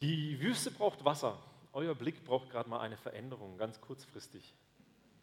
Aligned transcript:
Die 0.00 0.40
Wüste 0.40 0.70
braucht 0.70 1.04
Wasser. 1.04 1.36
Euer 1.72 1.92
Blick 1.92 2.24
braucht 2.24 2.50
gerade 2.50 2.70
mal 2.70 2.78
eine 2.78 2.96
Veränderung, 2.96 3.58
ganz 3.58 3.80
kurzfristig. 3.80 4.54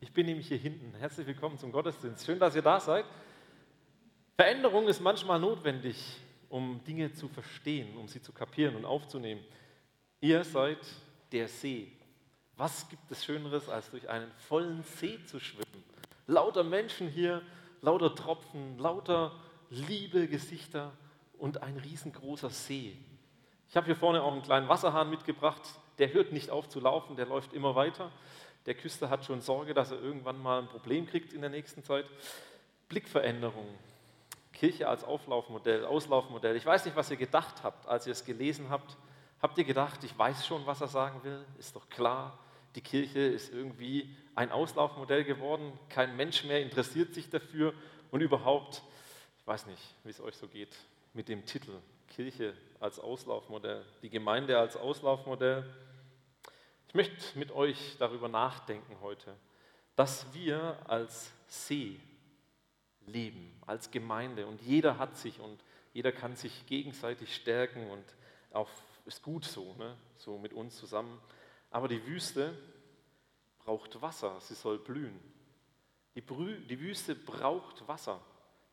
Ich 0.02 0.12
bin 0.12 0.26
nämlich 0.26 0.50
hier 0.50 0.58
hinten. 0.58 0.94
Herzlich 0.96 1.26
willkommen 1.26 1.58
zum 1.58 1.72
Gottesdienst. 1.72 2.26
Schön, 2.26 2.40
dass 2.40 2.58
ihr 2.58 2.62
da 2.62 2.82
seid. 2.82 3.06
Veränderung 4.36 4.90
ist 4.90 5.00
manchmal 5.00 5.40
notwendig, 5.40 6.18
um 6.50 6.84
Dinge 6.84 7.14
zu 7.14 7.30
verstehen, 7.30 7.96
um 7.96 8.10
sie 8.10 8.22
zu 8.22 8.34
kapieren 8.34 8.76
und 8.76 8.84
aufzunehmen. 8.84 9.42
Ihr 10.20 10.44
seid 10.44 10.80
der 11.32 11.48
See. 11.48 11.94
Was 12.58 12.90
gibt 12.90 13.10
es 13.10 13.24
Schöneres, 13.24 13.70
als 13.70 13.92
durch 13.92 14.10
einen 14.10 14.30
vollen 14.50 14.84
See 14.84 15.24
zu 15.26 15.40
schwimmen? 15.40 15.86
Lauter 16.28 16.66
Menschen 16.66 17.08
hier, 17.08 17.42
lauter 17.80 18.14
Tropfen, 18.14 18.78
lauter 18.78 19.40
liebe 19.70 20.28
Gesichter 20.28 20.92
und 21.38 21.64
ein 21.64 21.78
riesengroßer 21.78 22.50
See. 22.50 22.98
Ich 23.70 23.76
habe 23.76 23.86
hier 23.88 23.96
vorne 23.96 24.24
auch 24.24 24.32
einen 24.32 24.44
kleinen 24.44 24.70
Wasserhahn 24.70 25.10
mitgebracht. 25.10 25.62
Der 25.98 26.14
hört 26.14 26.32
nicht 26.32 26.50
auf 26.50 26.70
zu 26.70 26.80
laufen, 26.80 27.16
der 27.16 27.26
läuft 27.26 27.54
immer 27.54 27.76
weiter. 27.76 28.12
Der 28.66 28.74
Küster 28.74 29.10
hat 29.10 29.26
schon 29.26 29.42
Sorge, 29.42 29.74
dass 29.74 29.92
er 29.92 30.02
irgendwann 30.02 30.42
mal 30.42 30.62
ein 30.62 30.68
Problem 30.68 31.06
kriegt 31.08 31.34
in 31.34 31.42
der 31.42 31.50
nächsten 31.50 31.84
Zeit. 31.84 32.06
Blickveränderung. 32.90 33.68
Kirche 34.54 34.88
als 34.88 35.04
Auflaufmodell, 35.04 35.86
Auslaufmodell. 35.86 36.56
Ich 36.56 36.66
weiß 36.66 36.86
nicht, 36.86 36.96
was 36.96 37.12
ihr 37.12 37.18
gedacht 37.18 37.64
habt, 37.64 37.88
als 37.88 38.08
ihr 38.08 38.14
es 38.14 38.26
gelesen 38.26 38.70
habt. 38.70 38.98
Habt 39.42 39.58
ihr 39.58 39.66
gedacht, 39.66 40.04
ich 40.04 40.18
weiß 40.18 40.48
schon, 40.48 40.66
was 40.66 40.82
er 40.82 40.88
sagen 40.88 41.24
will? 41.24 41.44
Ist 41.60 41.76
doch 41.76 41.90
klar, 41.90 42.40
die 42.76 42.82
Kirche 42.82 43.20
ist 43.20 43.54
irgendwie 43.54 44.16
ein 44.34 44.52
Auslaufmodell 44.52 45.24
geworden. 45.24 45.74
Kein 45.90 46.16
Mensch 46.16 46.44
mehr 46.46 46.62
interessiert 46.62 47.14
sich 47.14 47.30
dafür. 47.30 47.74
Und 48.12 48.22
überhaupt, 48.22 48.82
ich 49.38 49.46
weiß 49.46 49.66
nicht, 49.68 49.82
wie 50.04 50.10
es 50.10 50.22
euch 50.22 50.36
so 50.36 50.48
geht 50.48 50.76
mit 51.14 51.28
dem 51.28 51.46
Titel 51.46 51.74
Kirche 52.08 52.56
als 52.80 53.00
Auslaufmodell, 53.00 53.86
die 54.02 54.10
Gemeinde 54.10 54.58
als 54.58 54.78
Auslaufmodell. 54.78 55.66
Ich 56.88 56.94
möchte 56.94 57.38
mit 57.38 57.52
euch 57.52 57.98
darüber 58.00 58.28
nachdenken 58.28 58.98
heute, 59.02 59.36
dass 59.96 60.34
wir 60.34 60.78
als 60.86 61.32
See 61.48 62.00
leben, 63.06 63.62
als 63.66 63.92
Gemeinde 63.92 64.48
und 64.48 64.62
jeder 64.62 64.98
hat 64.98 65.18
sich 65.18 65.40
und 65.40 65.64
jeder 65.94 66.12
kann 66.12 66.36
sich 66.36 66.66
gegenseitig 66.66 67.36
stärken 67.36 67.90
und 67.90 68.04
auch 68.52 68.70
ist 69.06 69.22
gut 69.22 69.46
so, 69.46 69.76
ne? 69.78 69.96
so 70.18 70.38
mit 70.38 70.54
uns 70.54 70.78
zusammen. 70.78 71.22
Aber 71.70 71.88
die 71.88 72.06
Wüste 72.06 72.58
braucht 73.60 74.02
Wasser, 74.02 74.40
sie 74.42 74.56
soll 74.56 74.80
blühen. 74.80 75.20
Die, 76.16 76.22
Brü 76.22 76.60
die 76.62 76.80
Wüste 76.80 77.16
braucht 77.16 77.88
Wasser. 77.88 78.22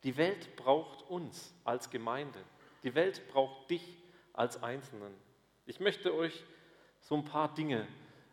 Die 0.05 0.17
Welt 0.17 0.57
braucht 0.57 1.03
uns 1.09 1.53
als 1.65 1.91
Gemeinde. 1.91 2.43
Die 2.83 2.95
Welt 2.95 3.27
braucht 3.29 3.71
dich 3.71 3.97
als 4.33 4.63
Einzelnen. 4.63 5.15
Ich 5.67 5.81
möchte 5.81 6.15
euch 6.15 6.45
so 7.01 7.17
ein 7.17 7.25
paar 7.25 7.55
Dinge 7.55 7.87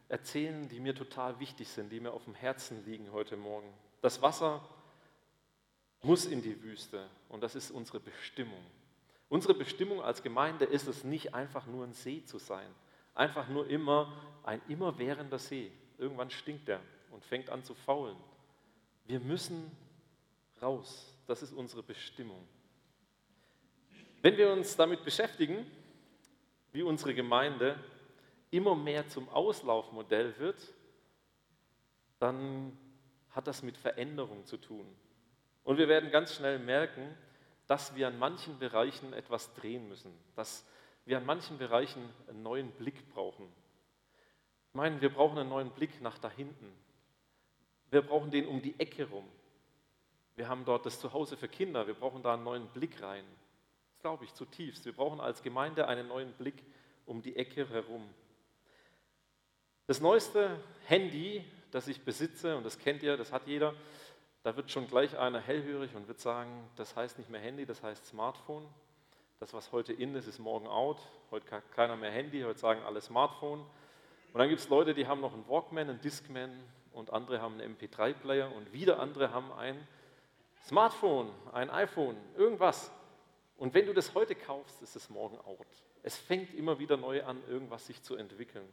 erzählen, 0.07 0.67
die 0.69 0.79
mir 0.79 0.95
total 0.95 1.39
wichtig 1.39 1.67
sind, 1.67 1.91
die 1.91 1.99
mir 1.99 2.13
auf 2.13 2.23
dem 2.25 2.35
Herzen 2.35 2.83
liegen 2.85 3.11
heute 3.11 3.37
Morgen. 3.37 3.71
Das 4.01 4.21
Wasser 4.21 4.67
muss 6.01 6.25
in 6.25 6.41
die 6.41 6.63
Wüste 6.63 7.07
und 7.27 7.41
das 7.41 7.55
ist 7.55 7.71
unsere 7.71 7.99
Bestimmung. 7.99 8.63
Unsere 9.27 9.53
Bestimmung 9.53 10.01
als 10.01 10.23
Gemeinde 10.23 10.65
ist 10.65 10.87
es 10.87 11.03
nicht 11.03 11.35
einfach 11.35 11.67
nur 11.67 11.85
ein 11.85 11.93
See 11.93 12.23
zu 12.25 12.39
sein, 12.39 12.73
einfach 13.13 13.47
nur 13.49 13.67
immer 13.67 14.11
ein 14.43 14.61
immerwährender 14.67 15.37
See. 15.37 15.71
Irgendwann 15.99 16.31
stinkt 16.31 16.69
er 16.69 16.81
und 17.11 17.23
fängt 17.23 17.49
an 17.49 17.63
zu 17.63 17.75
faulen. 17.75 18.17
Wir 19.05 19.19
müssen 19.19 19.71
raus. 20.61 21.13
Das 21.27 21.43
ist 21.43 21.53
unsere 21.53 21.83
Bestimmung. 21.83 22.47
Wenn 24.21 24.35
wir 24.35 24.51
uns 24.51 24.75
damit 24.75 25.05
beschäftigen, 25.05 25.65
wie 26.73 26.83
unsere 26.83 27.13
Gemeinde 27.13 27.79
immer 28.51 28.75
mehr 28.75 29.07
zum 29.07 29.29
Auslaufmodell 29.29 30.37
wird, 30.39 30.73
dann 32.19 32.77
hat 33.29 33.47
das 33.47 33.63
mit 33.63 33.77
Veränderung 33.77 34.45
zu 34.45 34.57
tun. 34.57 34.85
Und 35.63 35.77
wir 35.77 35.87
werden 35.87 36.11
ganz 36.11 36.35
schnell 36.35 36.59
merken, 36.59 37.15
dass 37.67 37.95
wir 37.95 38.07
an 38.07 38.19
manchen 38.19 38.59
Bereichen 38.59 39.13
etwas 39.13 39.53
drehen 39.53 39.87
müssen, 39.87 40.11
dass 40.35 40.65
wir 41.05 41.17
an 41.17 41.25
manchen 41.25 41.57
Bereichen 41.57 42.03
einen 42.27 42.43
neuen 42.43 42.71
Blick 42.71 43.07
brauchen. 43.13 43.47
Ich 44.69 44.75
meine, 44.75 44.99
wir 44.99 45.13
brauchen 45.13 45.37
einen 45.37 45.49
neuen 45.49 45.69
Blick 45.71 46.01
nach 46.01 46.17
da 46.17 46.29
hinten. 46.29 46.73
Wir 47.89 48.01
brauchen 48.01 48.31
den 48.31 48.47
um 48.47 48.61
die 48.61 48.77
Ecke 48.79 49.09
rum. 49.09 49.27
Wir 50.35 50.49
haben 50.49 50.65
dort 50.65 50.85
das 50.85 50.99
Zuhause 50.99 51.37
für 51.37 51.47
Kinder, 51.47 51.87
wir 51.87 51.93
brauchen 51.93 52.21
da 52.21 52.33
einen 52.33 52.43
neuen 52.43 52.67
Blick 52.67 53.01
rein. 53.01 53.25
Das 53.99 54.03
glaube 54.03 54.23
ich 54.23 54.33
zutiefst. 54.33 54.85
Wir 54.85 54.93
brauchen 54.93 55.19
als 55.19 55.43
Gemeinde 55.43 55.89
einen 55.89 56.07
neuen 56.07 56.31
Blick 56.31 56.63
um 57.05 57.21
die 57.21 57.35
Ecke 57.35 57.67
herum. 57.67 58.09
Das 59.87 59.99
neueste 59.99 60.57
Handy, 60.85 61.43
das 61.71 61.89
ich 61.89 62.05
besitze, 62.05 62.55
und 62.55 62.63
das 62.63 62.79
kennt 62.79 63.03
ihr, 63.03 63.17
das 63.17 63.33
hat 63.33 63.45
jeder, 63.45 63.73
da 64.43 64.55
wird 64.55 64.71
schon 64.71 64.87
gleich 64.87 65.17
einer 65.17 65.41
hellhörig 65.41 65.95
und 65.95 66.07
wird 66.07 66.21
sagen, 66.21 66.69
das 66.77 66.95
heißt 66.95 67.17
nicht 67.17 67.29
mehr 67.29 67.41
Handy, 67.41 67.65
das 67.65 67.83
heißt 67.83 68.05
Smartphone. 68.05 68.65
Das, 69.41 69.53
was 69.53 69.73
heute 69.73 69.91
in 69.91 70.15
ist, 70.15 70.27
ist 70.27 70.39
morgen 70.39 70.67
out. 70.67 70.99
Heute 71.29 71.51
hat 71.51 71.69
keiner 71.73 71.97
mehr 71.97 72.11
Handy, 72.11 72.43
heute 72.43 72.57
sagen 72.59 72.81
alle 72.85 73.01
Smartphone. 73.01 73.59
Und 73.59 74.39
dann 74.39 74.47
gibt 74.47 74.61
es 74.61 74.69
Leute, 74.69 74.93
die 74.93 75.07
haben 75.07 75.19
noch 75.19 75.33
einen 75.33 75.45
Walkman, 75.49 75.89
einen 75.89 75.99
Discman 75.99 76.57
und 76.93 77.11
andere 77.11 77.41
haben 77.41 77.59
einen 77.59 77.75
MP3-Player 77.75 78.49
und 78.55 78.71
wieder 78.71 79.01
andere 79.01 79.33
haben 79.33 79.51
ein 79.51 79.85
Smartphone, 80.63 81.33
ein 81.51 81.69
iPhone, 81.69 82.15
irgendwas. 82.37 82.93
Und 83.59 83.73
wenn 83.73 83.85
du 83.85 83.93
das 83.93 84.15
heute 84.15 84.35
kaufst, 84.35 84.81
ist 84.81 84.95
es 84.95 85.09
morgen 85.09 85.37
out. 85.39 85.67
Es 86.01 86.17
fängt 86.17 86.53
immer 86.55 86.79
wieder 86.79 86.95
neu 86.95 87.23
an, 87.23 87.37
irgendwas 87.49 87.85
sich 87.85 88.01
zu 88.01 88.15
entwickeln. 88.15 88.67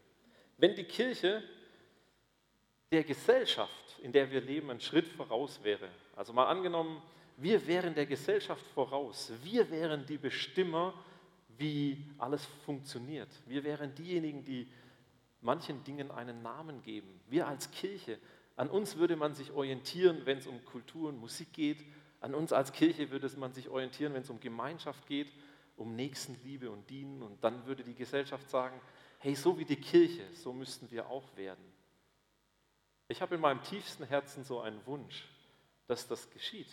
Wenn 0.59 0.77
die 0.77 0.85
Kirche 0.85 1.43
der 2.93 3.03
Gesellschaft, 3.03 3.99
in 4.01 4.13
der 4.13 4.31
wir 4.31 4.41
leben, 4.41 4.71
einen 4.71 4.81
Schritt 4.81 5.09
voraus 5.09 5.59
wäre, 5.65 5.89
also 6.15 6.33
mal 6.33 6.47
angenommen, 6.47 7.03
wir 7.37 7.67
wären 7.67 7.97
der 7.97 8.07
Gesellschaft 8.07 8.65
voraus, 8.75 9.33
wir 9.43 9.69
wären 9.71 10.07
die 10.07 10.19
Bestimmer, 10.19 10.95
wie 11.59 12.07
alles 12.19 12.45
funktioniert. 12.65 13.29
Wir 13.47 13.65
wären 13.65 13.93
diejenigen, 13.95 14.45
die 14.45 14.69
manchen 15.41 15.83
Dingen 15.83 16.13
einen 16.13 16.43
Namen 16.43 16.81
geben. 16.83 17.21
Wir 17.29 17.49
als 17.49 17.73
Kirche, 17.73 18.21
an 18.55 18.71
uns 18.71 18.97
würde 18.97 19.17
man 19.17 19.35
sich 19.35 19.51
orientieren, 19.51 20.23
wenn 20.25 20.39
es 20.39 20.47
um 20.47 20.65
Kultur 20.65 21.09
und 21.09 21.19
Musik 21.19 21.53
geht, 21.53 21.85
an 22.21 22.35
uns 22.35 22.53
als 22.53 22.73
Kirche 22.73 23.11
würde 23.11 23.31
man 23.37 23.53
sich 23.53 23.69
orientieren, 23.69 24.15
wenn 24.15 24.23
es 24.23 24.31
um 24.31 24.41
Gemeinschaft 24.41 25.07
geht, 25.07 25.33
um 25.77 25.95
Nächstenliebe 25.95 26.71
und 26.71 26.89
Dienen. 26.89 27.23
Und 27.23 27.43
dann 27.45 27.67
würde 27.67 27.85
die 27.85 27.95
Gesellschaft 27.95 28.49
sagen, 28.49 28.81
hey, 29.19 29.35
so 29.35 29.59
wie 29.59 29.65
die 29.65 29.81
Kirche, 29.81 30.25
so 30.35 30.53
müssten 30.53 30.91
wir 30.91 31.09
auch 31.09 31.37
werden. 31.37 31.65
Ich 33.09 33.23
habe 33.23 33.37
in 33.37 33.41
meinem 33.41 33.63
tiefsten 33.63 34.05
Herzen 34.05 34.45
so 34.45 34.61
einen 34.61 34.85
Wunsch, 34.87 35.27
dass 35.87 36.09
das 36.09 36.29
geschieht. 36.31 36.69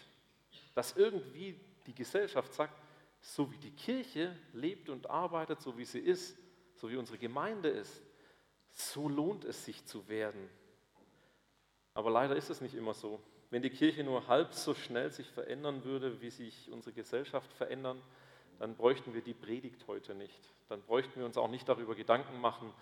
Dass 0.73 0.95
irgendwie 0.95 1.59
die 1.85 1.93
Gesellschaft 1.93 2.53
sagt, 2.53 2.73
so 3.21 3.51
wie 3.51 3.57
die 3.57 3.71
Kirche 3.71 4.35
lebt 4.53 4.89
und 4.89 5.09
arbeitet, 5.09 5.61
so 5.61 5.77
wie 5.77 5.85
sie 5.85 5.99
ist, 5.99 6.37
so 6.75 6.89
wie 6.89 6.97
unsere 6.97 7.17
Gemeinde 7.17 7.69
ist, 7.69 8.01
so 8.71 9.07
lohnt 9.07 9.45
es 9.45 9.63
sich 9.63 9.85
zu 9.85 10.07
werden. 10.07 10.49
Aber 11.93 12.09
leider 12.09 12.35
ist 12.35 12.49
es 12.49 12.59
nicht 12.59 12.73
immer 12.73 12.93
so. 12.93 13.21
Wenn 13.53 13.62
die 13.62 13.69
Kirche 13.69 14.03
nur 14.03 14.28
halb 14.28 14.52
so 14.56 14.74
schnell 14.74 15.12
sich 15.12 15.30
verändern 15.30 15.84
würde, 15.84 16.19
wie 16.22 16.31
sich 16.31 16.72
unsere 16.72 16.91
Gesellschaft 16.91 17.53
verändern, 17.53 18.02
dann 18.58 18.75
bräuchten 18.75 19.14
wir 19.14 19.22
die 19.22 19.36
Predigt 19.36 19.86
heute 19.86 20.16
nicht. 20.16 20.41
Dann 20.69 20.81
bräuchten 20.81 21.19
wir 21.19 21.25
uns 21.28 21.38
auch 21.38 21.52
nicht 21.52 21.69
darüber 21.69 21.94
Gedanken 21.94 22.41
machen, 22.41 22.74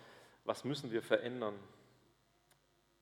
was 0.46 0.64
müssen 0.64 0.90
wir 0.90 1.02
verändern. 1.02 1.58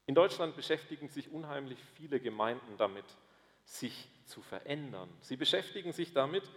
In 0.07 0.17
Deutschland 0.17 0.57
beschäftigen 0.57 1.11
sich 1.11 1.31
unheimlich 1.31 1.79
viele 1.95 2.19
Gemeinden 2.19 2.77
damit, 2.77 3.05
sich 3.65 4.09
zu 4.25 4.43
verändern. 4.43 5.09
Sie 5.21 5.37
beschäftigen 5.37 5.93
sich 5.93 6.13
damit 6.13 6.51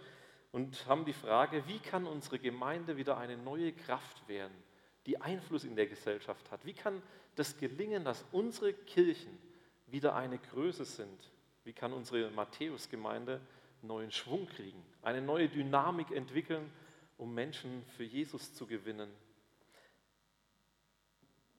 und 0.50 0.84
haben 0.88 1.04
die 1.04 1.12
Frage, 1.12 1.62
wie 1.68 1.78
kann 1.78 2.08
unsere 2.08 2.40
Gemeinde 2.40 2.96
wieder 2.96 3.18
eine 3.18 3.36
neue 3.36 3.72
Kraft 3.72 4.26
werden, 4.26 4.64
die 5.06 5.20
Einfluss 5.20 5.62
in 5.62 5.76
der 5.76 5.86
Gesellschaft 5.86 6.50
hat? 6.50 6.66
Wie 6.66 6.74
kann 6.74 7.00
das 7.36 7.56
gelingen, 7.56 8.04
dass 8.04 8.24
unsere 8.32 8.72
Kirchen 8.72 9.38
wieder 9.94 10.16
eine 10.16 10.38
Größe 10.38 10.84
sind. 10.84 11.30
Wie 11.62 11.72
kann 11.72 11.92
unsere 11.92 12.28
Matthäusgemeinde 12.32 13.40
neuen 13.80 14.10
Schwung 14.10 14.46
kriegen, 14.46 14.84
eine 15.02 15.22
neue 15.22 15.48
Dynamik 15.48 16.10
entwickeln, 16.10 16.68
um 17.16 17.32
Menschen 17.32 17.84
für 17.96 18.02
Jesus 18.02 18.52
zu 18.54 18.66
gewinnen? 18.66 19.08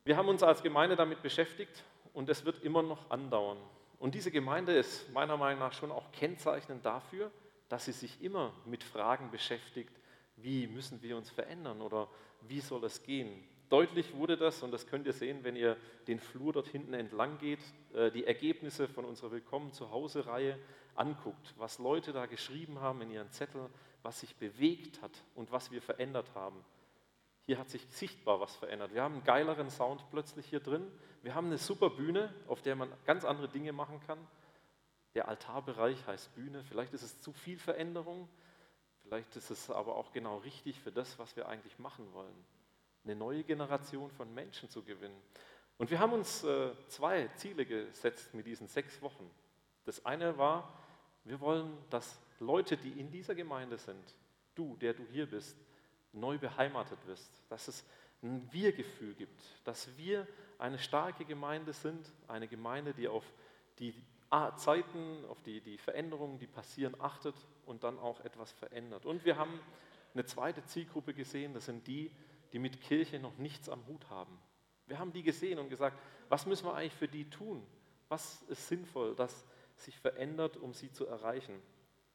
Wir 0.03 0.17
haben 0.17 0.27
uns 0.27 0.43
als 0.43 0.61
Gemeinde 0.61 0.97
damit 0.97 1.23
beschäftigt 1.23 1.85
und 2.13 2.27
es 2.27 2.43
wird 2.43 2.61
immer 2.61 2.83
noch 2.83 3.09
andauern. 3.09 3.57
Und 3.99 4.15
diese 4.15 4.31
Gemeinde 4.31 4.73
ist 4.73 5.09
meiner 5.13 5.37
Meinung 5.37 5.61
nach 5.61 5.73
schon 5.73 5.91
auch 5.91 6.11
kennzeichnend 6.11 6.85
dafür, 6.85 7.31
dass 7.69 7.85
sie 7.85 7.93
sich 7.93 8.21
immer 8.21 8.51
mit 8.65 8.83
Fragen 8.83 9.31
beschäftigt, 9.31 9.95
wie 10.35 10.67
müssen 10.67 11.01
wir 11.01 11.15
uns 11.15 11.29
verändern 11.29 11.81
oder 11.81 12.09
wie 12.41 12.59
soll 12.59 12.83
es 12.83 13.01
gehen? 13.01 13.47
Deutlich 13.69 14.13
wurde 14.15 14.37
das, 14.37 14.61
und 14.61 14.71
das 14.71 14.85
könnt 14.85 15.07
ihr 15.07 15.13
sehen, 15.13 15.43
wenn 15.43 15.55
ihr 15.55 15.75
den 16.07 16.19
Flur 16.19 16.53
dort 16.53 16.67
hinten 16.67 16.93
entlang 16.93 17.39
geht, 17.39 17.59
äh, 17.93 18.11
die 18.11 18.25
Ergebnisse 18.25 18.87
von 18.87 19.05
unserer 19.05 19.31
Willkommen 19.31 19.73
zu 19.73 19.89
Hause-Reihe 19.89 20.59
anguckt, 20.93 21.55
was 21.57 21.79
Leute 21.79 22.13
da 22.13 22.27
geschrieben 22.27 22.79
haben 22.79 23.01
in 23.01 23.09
ihren 23.09 23.31
Zettel, 23.31 23.69
was 24.03 24.19
sich 24.19 24.35
bewegt 24.35 25.01
hat 25.01 25.11
und 25.33 25.51
was 25.51 25.71
wir 25.71 25.81
verändert 25.81 26.29
haben. 26.35 26.63
hier 27.47 27.57
hat 27.57 27.69
sich 27.69 27.85
sichtbar 27.89 28.39
was 28.39 28.55
verändert. 28.55 28.93
Wir 28.93 29.03
haben 29.03 29.15
einen 29.15 29.23
geileren 29.23 29.69
Sound 29.69 30.03
plötzlich 30.11 30.47
hier 30.47 30.59
drin. 30.59 30.87
Wir 31.21 31.35
haben 31.35 31.47
eine 31.47 31.57
super 31.57 31.89
Bühne, 31.89 32.33
auf 32.47 32.61
der 32.61 32.75
man 32.75 32.91
ganz 33.05 33.25
andere 33.25 33.47
Dinge 33.47 33.71
machen 33.71 33.99
kann. 34.05 34.19
Der 35.15 35.27
Altarbereich 35.27 36.05
heißt 36.07 36.33
Bühne. 36.35 36.63
Vielleicht 36.63 36.93
ist 36.93 37.03
es 37.03 37.21
zu 37.21 37.33
viel 37.33 37.57
Veränderung. 37.57 38.27
Vielleicht 39.03 39.35
ist 39.35 39.49
es 39.49 39.69
aber 39.69 39.95
auch 39.95 40.11
genau 40.11 40.37
richtig 40.37 40.79
für 40.79 40.91
das, 40.91 41.19
was 41.19 41.35
wir 41.35 41.47
eigentlich 41.47 41.77
machen 41.77 42.11
wollen. 42.13 42.45
Eine 43.05 43.15
neue 43.15 43.43
Generation 43.43 44.11
von 44.11 44.33
Menschen 44.33 44.69
zu 44.69 44.83
gewinnen. 44.83 45.21
Und 45.77 45.91
wir 45.91 45.99
haben 45.99 46.13
uns 46.13 46.43
äh, 46.43 46.71
zwei 46.87 47.27
Ziele 47.35 47.65
gesetzt 47.65 48.33
mit 48.33 48.45
diesen 48.45 48.67
sechs 48.67 49.01
Wochen. 49.01 49.29
Das 49.85 50.05
eine 50.05 50.37
war, 50.37 50.77
wir 51.23 51.39
wollen, 51.39 51.77
dass 51.89 52.19
Leute, 52.39 52.77
die 52.77 52.99
in 52.99 53.11
dieser 53.11 53.35
Gemeinde 53.35 53.77
sind, 53.77 54.15
du, 54.55 54.75
der 54.77 54.93
du 54.93 55.05
hier 55.11 55.27
bist, 55.27 55.57
neu 56.13 56.37
beheimatet 56.37 57.05
wirst, 57.05 57.43
dass 57.49 57.67
es 57.67 57.85
ein 58.23 58.47
Wir-Gefühl 58.51 59.13
gibt, 59.13 59.41
dass 59.63 59.97
wir 59.97 60.27
eine 60.57 60.79
starke 60.79 61.25
Gemeinde 61.25 61.73
sind, 61.73 62.11
eine 62.27 62.47
Gemeinde, 62.47 62.93
die 62.93 63.07
auf 63.07 63.25
die 63.79 63.93
Zeiten, 64.57 65.23
auf 65.29 65.41
die, 65.43 65.61
die 65.61 65.77
Veränderungen, 65.77 66.39
die 66.39 66.47
passieren, 66.47 66.95
achtet 66.99 67.35
und 67.65 67.83
dann 67.83 67.99
auch 67.99 68.19
etwas 68.21 68.51
verändert. 68.51 69.05
Und 69.05 69.23
wir 69.23 69.37
haben 69.37 69.59
eine 70.13 70.25
zweite 70.25 70.65
Zielgruppe 70.65 71.13
gesehen, 71.13 71.53
das 71.53 71.65
sind 71.65 71.85
die, 71.87 72.11
die 72.53 72.59
mit 72.59 72.81
Kirche 72.81 73.19
noch 73.19 73.37
nichts 73.37 73.69
am 73.69 73.85
Hut 73.87 74.09
haben. 74.09 74.39
Wir 74.87 74.99
haben 74.99 75.13
die 75.13 75.23
gesehen 75.23 75.59
und 75.59 75.69
gesagt, 75.69 75.97
was 76.29 76.45
müssen 76.45 76.65
wir 76.65 76.75
eigentlich 76.75 76.93
für 76.93 77.07
die 77.07 77.29
tun? 77.29 77.65
Was 78.07 78.43
ist 78.43 78.67
sinnvoll, 78.67 79.15
dass 79.15 79.45
sich 79.77 79.97
verändert, 79.97 80.57
um 80.57 80.73
sie 80.73 80.91
zu 80.91 81.05
erreichen? 81.07 81.59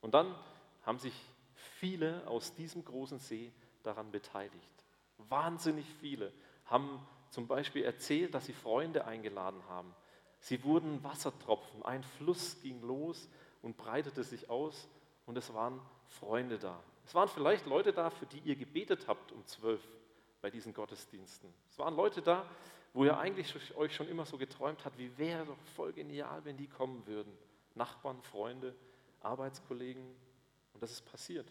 Und 0.01 0.15
dann 0.15 0.35
haben 0.83 0.99
sich 0.99 1.15
viele 1.55 2.27
aus 2.27 2.55
diesem 2.55 2.85
großen 2.85 3.19
See 3.19 3.53
daran 3.83 4.11
beteiligt. 4.11 4.85
Wahnsinnig 5.19 5.87
viele 6.01 6.33
haben 6.65 7.07
zum 7.31 7.47
Beispiel 7.47 7.85
erzählt, 7.85 8.35
dass 8.35 8.47
sie 8.47 8.53
Freunde 8.53 9.05
eingeladen 9.05 9.63
haben. 9.69 9.95
Sie 10.41 10.65
wurden 10.65 11.03
Wassertropfen, 11.05 11.83
ein 11.85 12.03
Fluss 12.03 12.61
ging 12.63 12.81
los 12.83 13.29
und 13.63 13.77
breitete 13.77 14.25
sich 14.25 14.49
aus 14.49 14.89
und 15.27 15.37
es 15.37 15.53
waren 15.53 15.81
Freunde 16.07 16.59
da. 16.59 16.83
Es 17.05 17.15
waren 17.15 17.29
vielleicht 17.29 17.67
Leute 17.67 17.93
da, 17.93 18.11
für 18.11 18.27
die 18.27 18.39
ihr 18.41 18.57
gebetet 18.57 19.07
habt 19.07 19.33
um 19.33 19.45
zwölf 19.47 19.81
bei 20.41 20.51
diesen 20.51 20.73
Gottesdiensten. 20.73 21.53
Es 21.69 21.79
waren 21.79 21.95
Leute 21.97 22.23
da, 22.23 22.49
wo 22.93 23.05
ihr 23.05 23.17
eigentlich 23.19 23.55
euch 23.77 23.95
schon 23.95 24.09
immer 24.09 24.27
so 24.27 24.37
geträumt 24.37 24.85
habt, 24.85 24.99
wie 24.99 25.17
wäre 25.17 25.47
doch 25.47 25.59
voll 25.77 25.93
genial, 25.93 26.45
wenn 26.45 26.57
die 26.57 26.67
kommen 26.67 27.07
würden. 27.07 27.33
Nachbarn, 27.75 28.21
Freunde, 28.23 28.75
Arbeitskollegen. 29.21 30.03
Und 30.75 30.83
das 30.83 30.91
ist 30.93 31.03
passiert. 31.03 31.47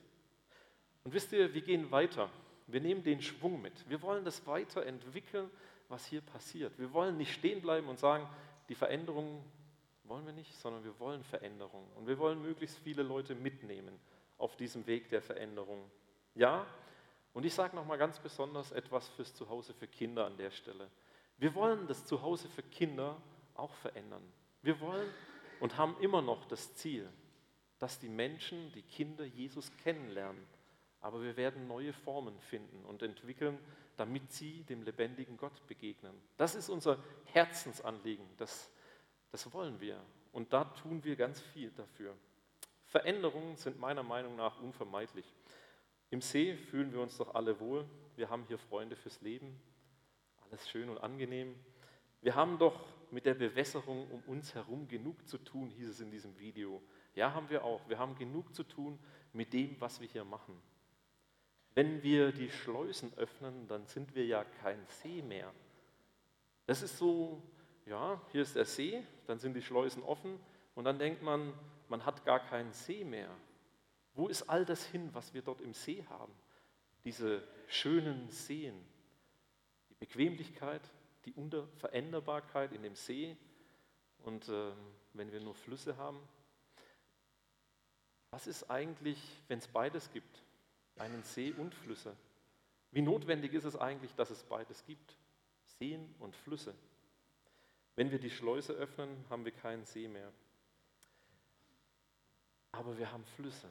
Und 1.03 1.13
wisst 1.13 1.31
ihr, 1.31 1.53
wir 1.53 1.62
gehen 1.62 1.91
weiter. 1.91 2.30
Wir 2.68 2.81
nehmen 2.81 3.03
den 3.03 3.21
Schwung 3.21 3.62
mit. 3.62 3.89
Wir 3.89 4.01
wollen 4.01 4.25
das 4.25 4.45
weiterentwickeln, 4.45 5.50
was 5.88 6.06
hier 6.06 6.21
passiert. 6.21 6.77
Wir 6.77 6.94
wollen 6.94 7.18
nicht 7.18 7.33
stehen 7.33 7.62
bleiben 7.62 7.88
und 7.88 7.97
sagen, 7.97 8.27
die 8.68 8.75
Veränderungen 8.75 9.44
wollen 10.03 10.25
wir 10.25 10.33
nicht, 10.33 10.53
sondern 10.56 10.83
wir 10.83 11.00
wollen 11.00 11.24
Veränderungen. 11.24 11.89
Und 11.95 12.07
wir 12.07 12.18
wollen 12.19 12.42
möglichst 12.42 12.77
viele 12.80 13.03
Leute 13.03 13.35
mitnehmen 13.35 14.00
auf 14.38 14.56
diesem 14.56 14.85
Weg 14.88 15.09
der 15.09 15.21
Veränderung. 15.21 15.89
Ja, 16.35 16.65
und 17.33 17.45
ich 17.45 17.53
sage 17.53 17.75
nochmal 17.75 17.97
ganz 17.97 18.19
besonders 18.19 18.71
etwas 18.71 19.07
fürs 19.09 19.33
Zuhause 19.33 19.73
für 19.73 19.87
Kinder 19.87 20.25
an 20.25 20.37
der 20.37 20.51
Stelle. 20.51 20.89
Wir 21.37 21.55
wollen 21.55 21.87
das 21.87 22.05
Zuhause 22.05 22.49
für 22.49 22.63
Kinder 22.63 23.21
auch 23.55 23.73
verändern. 23.75 24.23
Wir 24.61 24.79
wollen 24.79 25.09
und 25.59 25.77
haben 25.77 25.95
immer 26.01 26.21
noch 26.21 26.45
das 26.45 26.73
Ziel, 26.75 27.09
dass 27.77 27.99
die 27.99 28.09
Menschen, 28.09 28.71
die 28.73 28.81
Kinder 28.81 29.23
Jesus 29.23 29.71
kennenlernen 29.77 30.45
aber 31.01 31.21
wir 31.21 31.37
werden 31.37 31.67
neue 31.67 31.93
Formen 31.93 32.39
finden 32.39 32.83
und 32.85 33.01
entwickeln, 33.01 33.57
damit 33.97 34.31
sie 34.31 34.63
dem 34.63 34.83
lebendigen 34.83 35.37
Gott 35.37 35.65
begegnen. 35.67 36.13
Das 36.37 36.55
ist 36.55 36.69
unser 36.69 37.01
Herzensanliegen. 37.25 38.25
Das, 38.37 38.69
das 39.31 39.51
wollen 39.53 39.79
wir. 39.79 40.01
Und 40.31 40.51
da 40.53 40.65
tun 40.65 41.03
wir 41.03 41.15
ganz 41.15 41.41
viel 41.41 41.71
dafür. 41.71 42.15
Veränderungen 42.85 43.55
sind 43.55 43.79
meiner 43.79 44.03
Meinung 44.03 44.35
nach 44.35 44.59
unvermeidlich. 44.61 45.25
Im 46.11 46.21
See 46.21 46.56
fühlen 46.56 46.91
wir 46.91 47.01
uns 47.01 47.17
doch 47.17 47.35
alle 47.35 47.59
wohl. 47.59 47.85
Wir 48.15 48.29
haben 48.29 48.44
hier 48.47 48.57
Freunde 48.57 48.95
fürs 48.95 49.21
Leben. 49.21 49.59
Alles 50.50 50.67
schön 50.69 50.89
und 50.89 50.97
angenehm. 50.97 51.56
Wir 52.21 52.35
haben 52.35 52.57
doch 52.57 52.88
mit 53.11 53.25
der 53.25 53.35
Bewässerung 53.35 54.09
um 54.11 54.21
uns 54.23 54.56
herum 54.56 54.88
genug 54.88 55.27
zu 55.27 55.38
tun, 55.38 55.69
hieß 55.69 55.89
es 55.89 56.00
in 56.00 56.11
diesem 56.11 56.38
Video. 56.39 56.81
Ja, 57.15 57.33
haben 57.33 57.50
wir 57.50 57.63
auch. 57.63 57.88
Wir 57.88 58.00
haben 58.00 58.15
genug 58.15 58.53
zu 58.56 58.63
tun 58.63 59.00
mit 59.33 59.53
dem, 59.53 59.79
was 59.79 60.01
wir 60.01 60.07
hier 60.07 60.25
machen. 60.25 60.59
Wenn 61.75 62.01
wir 62.01 62.31
die 62.31 62.50
Schleusen 62.50 63.13
öffnen, 63.15 63.67
dann 63.67 63.85
sind 63.85 64.15
wir 64.15 64.25
ja 64.25 64.44
kein 64.44 64.85
See 64.88 65.21
mehr. 65.21 65.53
Das 66.65 66.81
ist 66.81 66.97
so, 66.97 67.41
ja, 67.85 68.21
hier 68.31 68.41
ist 68.41 68.56
der 68.56 68.65
See, 68.65 69.03
dann 69.27 69.39
sind 69.39 69.53
die 69.53 69.61
Schleusen 69.61 70.03
offen 70.03 70.39
und 70.75 70.83
dann 70.85 71.00
denkt 71.00 71.21
man, 71.21 71.53
man 71.88 72.06
hat 72.06 72.25
gar 72.25 72.39
keinen 72.39 72.73
See 72.73 73.03
mehr. 73.03 73.29
Wo 74.19 74.27
ist 74.27 74.50
all 74.50 74.66
das 74.66 74.83
hin, 74.83 75.10
was 75.13 75.33
wir 75.33 75.42
dort 75.42 75.62
im 75.62 75.74
See 75.74 76.04
haben? 76.10 76.33
Diese 77.06 77.42
schönen 77.69 78.30
Seen, 78.30 78.75
die 79.89 79.94
Bequemlichkeit, 79.94 80.81
die 81.24 81.31
Unveränderbarkeit 81.31 82.74
in 82.74 82.83
dem 82.83 82.95
See 82.95 83.38
und 84.25 84.50
äh, 84.50 84.74
wenn 85.13 85.31
wir 85.31 85.39
nur 85.39 85.56
Flüsse 85.56 85.95
haben. 85.95 86.19
Was 88.31 88.45
ist 88.45 88.69
eigentlich, 88.69 89.18
wenn 89.48 89.60
es 89.60 89.69
beides 89.69 90.12
gibt? 90.12 90.44
einen 90.98 91.24
See 91.24 91.54
und 91.54 91.74
Flüsse. 91.74 92.13
Wie 92.92 93.01
notwendig 93.01 93.54
ist 93.54 93.63
es 93.63 93.77
eigentlich, 93.77 94.13
dass 94.16 94.31
es 94.31 94.44
beides 94.44 94.83
gibt? 94.86 95.16
Seen 95.80 96.13
und 96.19 96.36
Flüsse. 96.36 96.75
Wenn 97.95 98.12
wir 98.12 98.19
die 98.19 98.31
Schleuse 98.31 98.74
öffnen, 98.74 99.24
haben 99.30 99.45
wir 99.45 99.54
keinen 99.54 99.86
See 99.86 100.10
mehr. 100.10 100.33
Aber 102.74 102.98
wir 102.98 103.13
haben 103.13 103.24
Flüsse 103.24 103.69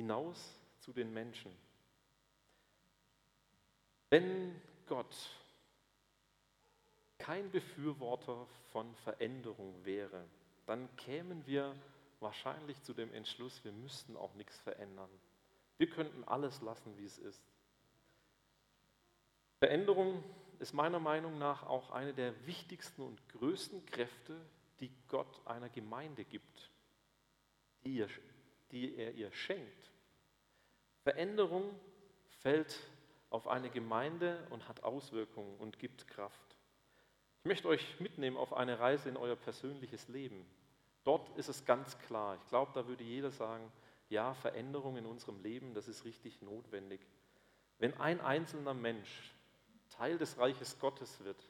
hinaus 0.00 0.56
zu 0.78 0.92
den 0.92 1.12
Menschen. 1.12 1.52
Wenn 4.08 4.60
Gott 4.86 5.14
kein 7.18 7.50
Befürworter 7.50 8.46
von 8.72 8.94
Veränderung 9.04 9.84
wäre, 9.84 10.24
dann 10.66 10.88
kämen 10.96 11.46
wir 11.46 11.76
wahrscheinlich 12.18 12.82
zu 12.82 12.94
dem 12.94 13.12
Entschluss, 13.12 13.62
wir 13.62 13.72
müssten 13.72 14.16
auch 14.16 14.34
nichts 14.34 14.58
verändern. 14.60 15.10
Wir 15.76 15.88
könnten 15.88 16.24
alles 16.24 16.60
lassen, 16.62 16.96
wie 16.96 17.04
es 17.04 17.18
ist. 17.18 17.42
Veränderung 19.58 20.24
ist 20.58 20.72
meiner 20.72 20.98
Meinung 20.98 21.38
nach 21.38 21.62
auch 21.64 21.90
eine 21.90 22.14
der 22.14 22.46
wichtigsten 22.46 23.02
und 23.02 23.28
größten 23.28 23.84
Kräfte, 23.84 24.40
die 24.80 24.90
Gott 25.08 25.46
einer 25.46 25.68
Gemeinde 25.68 26.24
gibt, 26.24 26.70
die, 27.84 27.96
ihr, 27.96 28.08
die 28.72 28.96
er 28.96 29.12
ihr 29.12 29.30
schenkt. 29.32 29.90
Veränderung 31.02 31.74
fällt 32.40 32.78
auf 33.30 33.48
eine 33.48 33.70
Gemeinde 33.70 34.46
und 34.50 34.68
hat 34.68 34.82
Auswirkungen 34.82 35.56
und 35.58 35.78
gibt 35.78 36.08
Kraft. 36.08 36.56
Ich 37.42 37.46
möchte 37.46 37.68
euch 37.68 38.00
mitnehmen 38.00 38.36
auf 38.36 38.52
eine 38.52 38.78
Reise 38.78 39.08
in 39.08 39.16
euer 39.16 39.36
persönliches 39.36 40.08
Leben. 40.08 40.44
Dort 41.04 41.36
ist 41.38 41.48
es 41.48 41.64
ganz 41.64 41.98
klar. 42.00 42.36
Ich 42.36 42.46
glaube, 42.48 42.72
da 42.74 42.86
würde 42.86 43.02
jeder 43.04 43.30
sagen, 43.30 43.72
ja, 44.10 44.34
Veränderung 44.34 44.96
in 44.96 45.06
unserem 45.06 45.40
Leben, 45.42 45.72
das 45.72 45.88
ist 45.88 46.04
richtig 46.04 46.42
notwendig. 46.42 47.00
Wenn 47.78 47.98
ein 47.98 48.20
einzelner 48.20 48.74
Mensch 48.74 49.32
Teil 49.88 50.18
des 50.18 50.36
Reiches 50.38 50.78
Gottes 50.78 51.24
wird, 51.24 51.42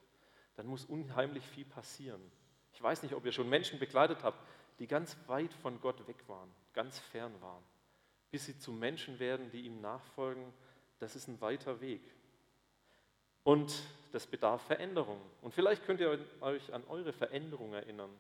dann 0.55 0.67
muss 0.67 0.85
unheimlich 0.85 1.45
viel 1.45 1.65
passieren. 1.65 2.21
Ich 2.73 2.83
weiß 2.83 3.03
nicht, 3.03 3.15
ob 3.15 3.25
ihr 3.25 3.33
schon 3.33 3.49
Menschen 3.49 3.79
begleitet 3.79 4.23
habt, 4.23 4.39
die 4.79 4.87
ganz 4.87 5.17
weit 5.27 5.53
von 5.55 5.81
Gott 5.81 6.07
weg 6.07 6.29
waren, 6.29 6.51
ganz 6.73 6.99
fern 6.99 7.33
waren. 7.41 7.65
Bis 8.31 8.47
sie 8.47 8.59
zu 8.59 8.73
Menschen 8.73 9.19
werden, 9.19 9.51
die 9.51 9.63
ihm 9.63 9.81
nachfolgen, 9.81 10.53
das 10.99 11.17
ist 11.17 11.29
ein 11.29 11.41
weiter 11.41 11.81
Weg. 11.81 12.03
Und 13.43 13.83
das 14.13 14.27
bedarf 14.27 14.63
Veränderung. 14.63 15.21
Und 15.41 15.55
vielleicht 15.55 15.85
könnt 15.85 16.01
ihr 16.01 16.19
euch 16.41 16.73
an 16.73 16.85
eure 16.89 17.13
Veränderung 17.13 17.73
erinnern. 17.73 18.11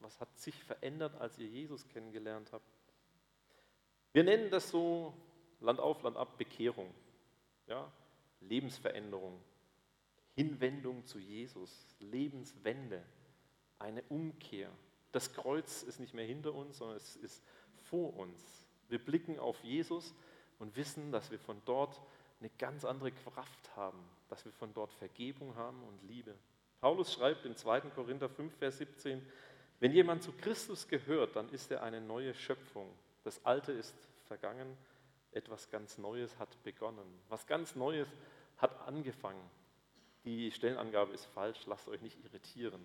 Was 0.00 0.18
hat 0.20 0.38
sich 0.38 0.54
verändert, 0.64 1.14
als 1.20 1.38
ihr 1.38 1.48
Jesus 1.48 1.86
kennengelernt 1.88 2.50
habt? 2.52 2.64
Wir 4.12 4.24
nennen 4.24 4.50
das 4.50 4.70
so 4.70 5.14
Land 5.60 5.78
auf, 5.78 6.02
Land 6.02 6.16
ab 6.16 6.38
Bekehrung, 6.38 6.92
ja? 7.66 7.90
Lebensveränderung, 8.40 9.38
Hinwendung 10.34 11.04
zu 11.04 11.18
Jesus, 11.18 11.86
Lebenswende, 12.00 13.02
eine 13.78 14.02
Umkehr. 14.08 14.70
Das 15.12 15.32
Kreuz 15.32 15.82
ist 15.82 16.00
nicht 16.00 16.14
mehr 16.14 16.24
hinter 16.24 16.54
uns, 16.54 16.78
sondern 16.78 16.96
es 16.96 17.16
ist 17.16 17.44
vor 17.82 18.16
uns. 18.16 18.66
Wir 18.90 18.98
blicken 18.98 19.38
auf 19.38 19.62
Jesus 19.62 20.14
und 20.58 20.76
wissen, 20.76 21.12
dass 21.12 21.30
wir 21.30 21.38
von 21.38 21.60
dort 21.64 22.00
eine 22.40 22.50
ganz 22.58 22.84
andere 22.84 23.12
Kraft 23.12 23.76
haben, 23.76 23.98
dass 24.28 24.44
wir 24.44 24.52
von 24.52 24.72
dort 24.74 24.92
Vergebung 24.92 25.54
haben 25.56 25.82
und 25.82 26.02
Liebe. 26.08 26.34
Paulus 26.80 27.12
schreibt 27.12 27.44
im 27.44 27.56
2. 27.56 27.80
Korinther 27.94 28.28
5, 28.28 28.54
Vers 28.56 28.78
17, 28.78 29.20
wenn 29.80 29.92
jemand 29.92 30.22
zu 30.22 30.32
Christus 30.32 30.88
gehört, 30.88 31.36
dann 31.36 31.48
ist 31.50 31.70
er 31.70 31.82
eine 31.82 32.00
neue 32.00 32.34
Schöpfung. 32.34 32.90
Das 33.24 33.44
Alte 33.44 33.72
ist 33.72 33.94
vergangen, 34.26 34.76
etwas 35.32 35.70
ganz 35.70 35.98
Neues 35.98 36.38
hat 36.38 36.62
begonnen. 36.62 37.20
Was 37.28 37.46
ganz 37.46 37.76
Neues 37.76 38.08
hat 38.58 38.86
angefangen. 38.86 39.42
Die 40.24 40.50
Stellenangabe 40.50 41.12
ist 41.12 41.24
falsch, 41.26 41.66
lasst 41.66 41.88
euch 41.88 42.00
nicht 42.02 42.18
irritieren. 42.24 42.84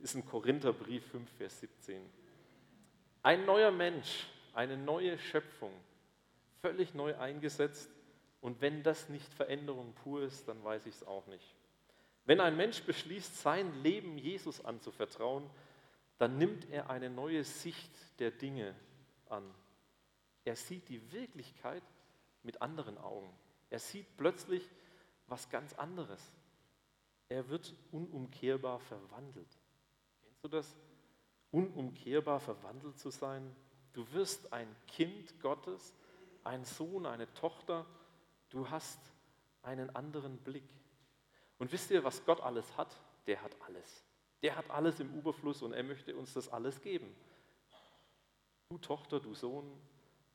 Ist 0.00 0.14
ein 0.16 0.26
Korintherbrief 0.26 1.06
5, 1.10 1.30
Vers 1.38 1.60
17. 1.60 2.02
Ein 3.22 3.46
neuer 3.46 3.70
Mensch, 3.70 4.26
eine 4.54 4.76
neue 4.76 5.18
Schöpfung, 5.18 5.72
völlig 6.60 6.94
neu 6.94 7.16
eingesetzt. 7.16 7.90
Und 8.40 8.60
wenn 8.60 8.82
das 8.82 9.08
nicht 9.08 9.32
Veränderung 9.34 9.94
pur 9.94 10.22
ist, 10.22 10.48
dann 10.48 10.62
weiß 10.62 10.86
ich 10.86 10.94
es 10.94 11.06
auch 11.06 11.26
nicht. 11.26 11.54
Wenn 12.26 12.40
ein 12.40 12.56
Mensch 12.56 12.82
beschließt, 12.82 13.40
sein 13.40 13.82
Leben 13.82 14.18
Jesus 14.18 14.64
anzuvertrauen, 14.64 15.48
dann 16.18 16.38
nimmt 16.38 16.70
er 16.70 16.90
eine 16.90 17.10
neue 17.10 17.44
Sicht 17.44 17.90
der 18.18 18.30
Dinge 18.30 18.74
an. 19.28 19.42
Er 20.44 20.56
sieht 20.56 20.88
die 20.88 21.12
Wirklichkeit 21.12 21.82
mit 22.42 22.62
anderen 22.62 22.98
Augen. 22.98 23.30
Er 23.70 23.78
sieht 23.78 24.06
plötzlich 24.16 24.68
was 25.26 25.48
ganz 25.48 25.72
anderes. 25.74 26.20
Er 27.28 27.48
wird 27.48 27.74
unumkehrbar 27.92 28.78
verwandelt. 28.78 29.48
Kennst 30.22 30.44
du 30.44 30.48
das? 30.48 30.76
Unumkehrbar 31.50 32.40
verwandelt 32.40 32.98
zu 32.98 33.10
sein? 33.10 33.54
Du 33.94 34.12
wirst 34.12 34.52
ein 34.52 34.68
Kind 34.88 35.40
Gottes, 35.40 35.94
ein 36.42 36.64
Sohn, 36.64 37.06
eine 37.06 37.32
Tochter. 37.34 37.86
Du 38.50 38.68
hast 38.68 38.98
einen 39.62 39.94
anderen 39.94 40.36
Blick. 40.38 40.68
Und 41.58 41.72
wisst 41.72 41.90
ihr, 41.90 42.04
was 42.04 42.24
Gott 42.24 42.40
alles 42.40 42.76
hat? 42.76 42.94
Der 43.26 43.40
hat 43.40 43.56
alles. 43.62 44.04
Der 44.42 44.56
hat 44.56 44.68
alles 44.68 45.00
im 45.00 45.14
Überfluss 45.14 45.62
und 45.62 45.72
er 45.72 45.84
möchte 45.84 46.14
uns 46.14 46.34
das 46.34 46.48
alles 46.48 46.80
geben. 46.82 47.14
Du 48.68 48.78
Tochter, 48.78 49.20
du 49.20 49.32
Sohn, 49.34 49.70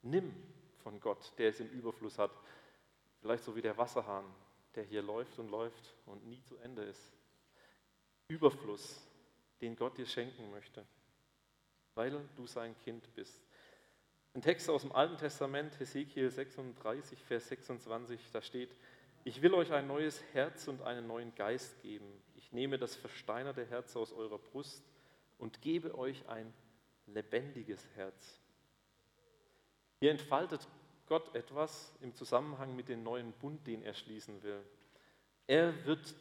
nimm 0.01 0.34
von 0.78 1.00
Gott, 1.00 1.34
der 1.38 1.50
es 1.50 1.60
im 1.60 1.70
Überfluss 1.70 2.18
hat. 2.18 2.32
Vielleicht 3.20 3.44
so 3.44 3.56
wie 3.56 3.62
der 3.62 3.78
Wasserhahn, 3.78 4.25
der 4.75 4.84
hier 4.84 5.01
läuft 5.01 5.38
und 5.38 5.50
läuft 5.50 5.94
und 6.06 6.25
nie 6.25 6.42
zu 6.44 6.56
Ende 6.58 6.84
ist. 6.84 7.12
Überfluss, 8.30 9.01
den 9.60 9.75
Gott 9.75 9.98
dir 9.98 10.06
schenken 10.06 10.50
möchte, 10.51 10.86
weil 11.96 12.28
du 12.38 12.48
sein 12.48 12.78
Kind 12.80 13.13
bist. 13.16 13.49
Ein 14.39 14.43
Text 14.43 14.69
aus 14.69 14.84
dem 14.84 14.93
Alten 14.93 15.17
Testament, 15.17 15.77
Hesekiel 15.81 16.31
36, 16.31 17.22
Vers 17.25 17.50
26, 17.50 18.31
da 18.31 18.41
steht, 18.41 18.74
ich 19.25 19.41
will 19.41 19.53
euch 19.53 19.74
ein 19.74 19.86
neues 19.86 20.24
Herz 20.31 20.69
und 20.69 20.81
einen 20.81 21.08
neuen 21.08 21.36
Geist 21.36 21.81
geben. 21.81 22.10
Ich 22.38 22.53
nehme 22.53 22.77
das 22.77 22.96
versteinerte 22.96 23.65
Herz 23.65 23.98
aus 23.98 24.13
eurer 24.13 24.38
Brust 24.38 24.81
und 25.39 25.62
gebe 25.62 25.98
euch 25.98 26.25
ein 26.29 26.53
lebendiges 27.08 27.86
Herz. 27.98 28.39
Hier 30.00 30.12
entfaltet 30.12 30.65
Gott 31.08 31.36
etwas 31.36 31.93
im 32.00 32.15
Zusammenhang 32.15 32.77
mit 32.77 32.88
dem 32.88 33.03
neuen 33.03 33.34
Bund, 33.34 33.67
den 33.67 33.84
er 33.84 33.93
schließen 33.93 34.41
will. 34.41 34.63
Er 35.48 35.86
wird 35.86 36.15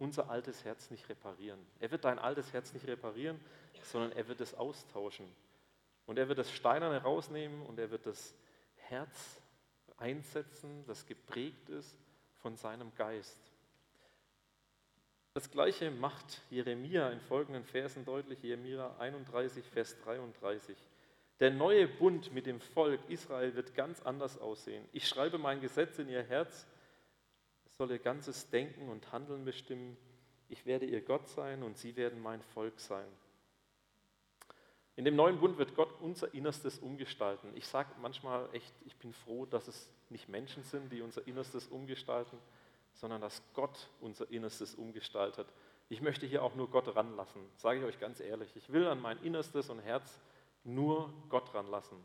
unser 0.00 0.28
altes 0.28 0.64
Herz 0.64 0.90
nicht 0.90 1.08
reparieren. 1.08 1.64
Er 1.78 1.92
wird 1.92 2.04
dein 2.04 2.18
altes 2.18 2.52
Herz 2.52 2.72
nicht 2.72 2.88
reparieren, 2.88 3.40
sondern 3.84 4.10
er 4.10 4.26
wird 4.26 4.40
es 4.40 4.54
austauschen. 4.54 5.28
Und 6.10 6.18
er 6.18 6.26
wird 6.26 6.40
das 6.40 6.50
Steinerne 6.50 7.04
rausnehmen 7.04 7.64
und 7.66 7.78
er 7.78 7.92
wird 7.92 8.04
das 8.04 8.34
Herz 8.74 9.40
einsetzen, 9.96 10.84
das 10.88 11.06
geprägt 11.06 11.68
ist 11.68 11.96
von 12.42 12.56
seinem 12.56 12.92
Geist. 12.96 13.38
Das 15.34 15.52
gleiche 15.52 15.92
macht 15.92 16.42
Jeremia 16.50 17.10
in 17.10 17.20
folgenden 17.20 17.62
Versen 17.62 18.04
deutlich, 18.04 18.42
Jeremia 18.42 18.96
31, 18.98 19.64
Vers 19.64 20.00
33. 20.00 20.76
Der 21.38 21.52
neue 21.52 21.86
Bund 21.86 22.32
mit 22.32 22.46
dem 22.46 22.60
Volk 22.60 23.08
Israel 23.08 23.54
wird 23.54 23.76
ganz 23.76 24.02
anders 24.02 24.36
aussehen. 24.36 24.84
Ich 24.90 25.06
schreibe 25.06 25.38
mein 25.38 25.60
Gesetz 25.60 26.00
in 26.00 26.08
ihr 26.08 26.24
Herz, 26.24 26.66
es 27.66 27.76
soll 27.76 27.88
ihr 27.92 28.00
ganzes 28.00 28.50
Denken 28.50 28.88
und 28.88 29.12
Handeln 29.12 29.44
bestimmen. 29.44 29.96
Ich 30.48 30.66
werde 30.66 30.86
ihr 30.86 31.02
Gott 31.02 31.28
sein 31.28 31.62
und 31.62 31.78
sie 31.78 31.94
werden 31.94 32.20
mein 32.20 32.42
Volk 32.42 32.80
sein. 32.80 33.06
In 34.96 35.04
dem 35.04 35.16
neuen 35.16 35.38
Bund 35.38 35.56
wird 35.56 35.74
Gott 35.74 35.92
unser 36.00 36.34
Innerstes 36.34 36.78
umgestalten. 36.78 37.52
Ich 37.54 37.66
sage 37.66 37.90
manchmal 38.00 38.48
echt, 38.52 38.74
ich 38.84 38.96
bin 38.96 39.12
froh, 39.12 39.46
dass 39.46 39.68
es 39.68 39.88
nicht 40.10 40.28
Menschen 40.28 40.62
sind, 40.64 40.92
die 40.92 41.00
unser 41.00 41.26
Innerstes 41.26 41.68
umgestalten, 41.68 42.38
sondern 42.94 43.20
dass 43.20 43.42
Gott 43.54 43.88
unser 44.00 44.30
Innerstes 44.30 44.74
umgestaltet. 44.74 45.46
Ich 45.88 46.00
möchte 46.00 46.26
hier 46.26 46.42
auch 46.42 46.54
nur 46.54 46.68
Gott 46.68 46.94
ranlassen, 46.94 47.42
sage 47.56 47.80
ich 47.80 47.84
euch 47.84 47.98
ganz 47.98 48.20
ehrlich. 48.20 48.54
Ich 48.56 48.72
will 48.72 48.86
an 48.86 49.00
mein 49.00 49.18
Innerstes 49.22 49.70
und 49.70 49.80
Herz 49.80 50.20
nur 50.64 51.12
Gott 51.28 51.54
ranlassen. 51.54 51.98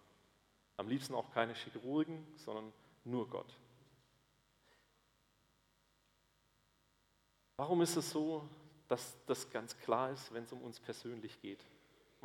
Am 0.77 0.87
liebsten 0.87 1.13
auch 1.15 1.31
keine 1.31 1.53
Chirurgen, 1.53 2.25
sondern 2.37 2.71
nur 3.03 3.29
Gott. 3.29 3.57
Warum 7.57 7.81
ist 7.81 7.95
es 7.95 8.09
so, 8.09 8.47
dass 8.87 9.15
das 9.25 9.49
ganz 9.49 9.77
klar 9.77 10.11
ist, 10.11 10.33
wenn 10.33 10.43
es 10.43 10.51
um 10.51 10.61
uns 10.61 10.79
persönlich 10.79 11.41
geht? 11.41 11.63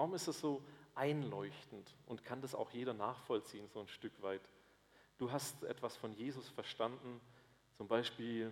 Warum 0.00 0.14
ist 0.14 0.28
das 0.28 0.40
so 0.40 0.62
einleuchtend 0.94 1.94
und 2.06 2.24
kann 2.24 2.40
das 2.40 2.54
auch 2.54 2.70
jeder 2.70 2.94
nachvollziehen, 2.94 3.68
so 3.68 3.80
ein 3.80 3.88
Stück 3.88 4.22
weit? 4.22 4.40
Du 5.18 5.30
hast 5.30 5.62
etwas 5.64 5.94
von 5.94 6.14
Jesus 6.14 6.48
verstanden, 6.48 7.20
zum 7.76 7.86
Beispiel 7.86 8.50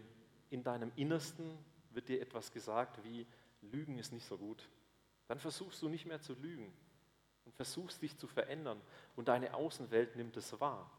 in 0.50 0.62
deinem 0.62 0.92
Innersten 0.94 1.56
wird 1.92 2.10
dir 2.10 2.20
etwas 2.20 2.52
gesagt 2.52 3.02
wie, 3.02 3.26
Lügen 3.62 3.98
ist 3.98 4.12
nicht 4.12 4.26
so 4.26 4.36
gut. 4.36 4.68
Dann 5.26 5.38
versuchst 5.38 5.80
du 5.80 5.88
nicht 5.88 6.04
mehr 6.04 6.20
zu 6.20 6.34
lügen 6.34 6.70
und 7.46 7.54
versuchst 7.54 8.02
dich 8.02 8.18
zu 8.18 8.26
verändern 8.26 8.78
und 9.16 9.28
deine 9.28 9.54
Außenwelt 9.54 10.16
nimmt 10.16 10.36
es 10.36 10.60
wahr. 10.60 10.90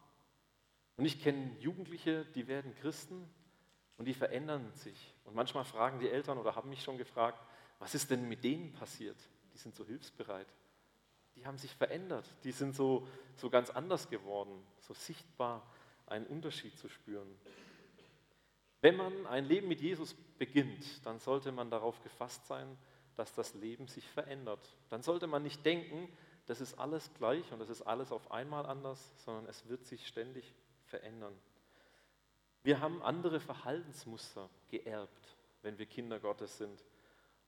Und 0.98 1.06
ich 1.06 1.22
kenne 1.22 1.56
Jugendliche, 1.60 2.26
die 2.34 2.48
werden 2.48 2.74
Christen 2.78 3.30
und 3.98 4.06
die 4.06 4.16
verändern 4.16 4.74
sich. 4.74 5.14
Und 5.26 5.36
manchmal 5.36 5.64
fragen 5.64 6.00
die 6.00 6.10
Eltern 6.10 6.40
oder 6.40 6.56
haben 6.56 6.72
mich 6.72 6.82
schon 6.82 6.98
gefragt, 6.98 7.40
was 7.78 7.94
ist 7.94 8.10
denn 8.10 8.28
mit 8.28 8.44
denen 8.44 8.74
passiert? 8.74 9.30
Die 9.54 9.58
sind 9.58 9.76
so 9.76 9.86
hilfsbereit. 9.86 10.48
Die 11.36 11.46
haben 11.46 11.58
sich 11.58 11.74
verändert, 11.74 12.26
die 12.44 12.52
sind 12.52 12.76
so, 12.76 13.08
so 13.36 13.50
ganz 13.50 13.70
anders 13.70 14.10
geworden, 14.10 14.66
so 14.82 14.94
sichtbar 14.94 15.66
einen 16.08 16.26
Unterschied 16.28 16.78
zu 16.78 16.90
spüren. 16.90 17.30
Wenn 18.82 18.96
man 18.96 19.28
ein 19.28 19.46
Leben 19.46 19.68
mit 19.68 19.82
Jesus 19.82 20.16
beginnt, 20.38 21.06
dann 21.06 21.20
sollte 21.20 21.52
man 21.52 21.70
darauf 21.70 22.02
gefasst 22.02 22.46
sein, 22.48 22.78
dass 23.16 23.34
das 23.34 23.54
Leben 23.54 23.88
sich 23.88 24.08
verändert. 24.10 24.78
Dann 24.90 25.02
sollte 25.02 25.28
man 25.28 25.44
nicht 25.44 25.66
denken, 25.66 26.12
das 26.46 26.62
ist 26.62 26.80
alles 26.80 27.14
gleich 27.14 27.52
und 27.52 27.60
das 27.60 27.70
ist 27.70 27.82
alles 27.82 28.12
auf 28.12 28.32
einmal 28.32 28.66
anders, 28.66 29.12
sondern 29.24 29.46
es 29.46 29.68
wird 29.68 29.86
sich 29.86 30.08
ständig 30.08 30.56
verändern. 30.86 31.38
Wir 32.64 32.80
haben 32.80 33.02
andere 33.04 33.40
Verhaltensmuster 33.40 34.50
geerbt, 34.70 35.38
wenn 35.62 35.78
wir 35.78 35.86
Kinder 35.86 36.20
Gottes 36.20 36.58
sind. 36.58 36.84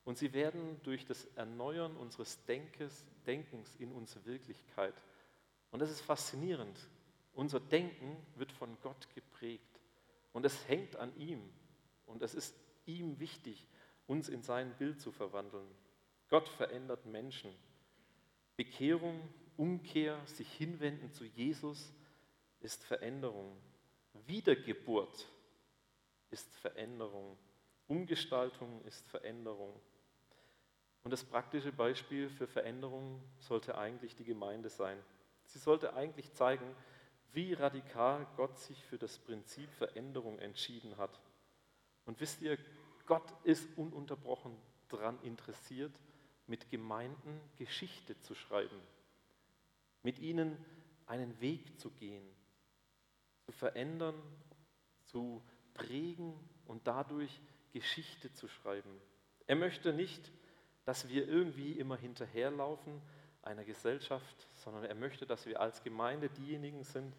Und 0.04 0.18
sie 0.18 0.34
werden 0.34 0.82
durch 0.84 1.06
das 1.06 1.26
Erneuern 1.36 1.96
unseres 1.96 2.44
Denkens, 2.46 3.06
Denkens 3.26 3.76
in 3.76 3.92
uns 3.92 4.18
Wirklichkeit. 4.26 4.96
Und 5.70 5.80
das 5.80 5.92
ist 5.92 6.02
faszinierend. 6.02 6.78
Unser 7.34 7.60
Denken 7.60 8.18
wird 8.36 8.52
von 8.52 8.78
Gott 8.82 9.08
geprägt. 9.14 9.80
Und 10.34 10.46
es 10.46 10.68
hängt 10.68 10.96
an 10.96 11.16
ihm. 11.18 11.42
Und 12.06 12.22
es 12.24 12.34
ist 12.34 12.56
ihm 12.86 13.20
wichtig, 13.20 13.68
uns 14.08 14.28
in 14.28 14.42
sein 14.42 14.76
Bild 14.78 15.00
zu 15.00 15.12
verwandeln. 15.12 15.68
Gott 16.30 16.50
verändert 16.50 17.06
Menschen. 17.06 17.52
Bekehrung, 18.56 19.30
Umkehr, 19.58 20.20
sich 20.26 20.52
hinwenden 20.54 21.12
zu 21.12 21.26
Jesus 21.26 21.94
ist 22.60 22.84
Veränderung. 22.84 23.56
Wiedergeburt 24.26 25.28
ist 26.30 26.54
Veränderung. 26.56 27.38
Umgestaltung 27.92 28.82
ist 28.86 29.06
Veränderung. 29.10 29.78
Und 31.04 31.12
das 31.12 31.26
praktische 31.26 31.74
Beispiel 31.74 32.30
für 32.30 32.48
Veränderung 32.48 33.22
sollte 33.38 33.78
eigentlich 33.78 34.16
die 34.16 34.24
Gemeinde 34.24 34.70
sein. 34.70 34.98
Sie 35.44 35.60
sollte 35.60 35.94
eigentlich 35.94 36.32
zeigen, 36.32 36.74
wie 37.34 37.52
radikal 37.52 38.26
Gott 38.38 38.58
sich 38.58 38.82
für 38.86 38.98
das 38.98 39.20
Prinzip 39.20 39.70
Veränderung 39.74 40.40
entschieden 40.40 40.96
hat. 40.96 41.20
Und 42.06 42.22
wisst 42.22 42.42
ihr, 42.42 42.58
Gott 43.08 43.30
ist 43.44 43.68
ununterbrochen 43.78 44.56
daran 44.88 45.22
interessiert, 45.22 45.92
mit 46.48 46.70
Gemeinden 46.70 47.42
Geschichte 47.58 48.18
zu 48.22 48.36
schreiben, 48.36 48.80
mit 50.02 50.18
ihnen 50.20 50.58
einen 51.08 51.42
Weg 51.42 51.78
zu 51.78 51.92
gehen, 51.92 52.26
zu 53.42 53.52
verändern, 53.52 54.16
zu 55.04 55.44
prägen 55.74 56.40
und 56.68 56.88
dadurch 56.88 57.42
Geschichte 57.72 58.32
zu 58.34 58.48
schreiben. 58.48 59.02
Er 59.48 59.56
möchte 59.56 59.94
nicht, 59.94 60.32
dass 60.86 61.10
wir 61.10 61.28
irgendwie 61.28 61.74
immer 61.74 61.98
hinterherlaufen 61.98 63.02
einer 63.44 63.64
Gesellschaft, 63.64 64.48
sondern 64.54 64.84
er 64.84 64.96
möchte, 64.96 65.26
dass 65.26 65.46
wir 65.46 65.60
als 65.60 65.84
Gemeinde 65.84 66.30
diejenigen 66.30 66.84
sind, 66.84 67.16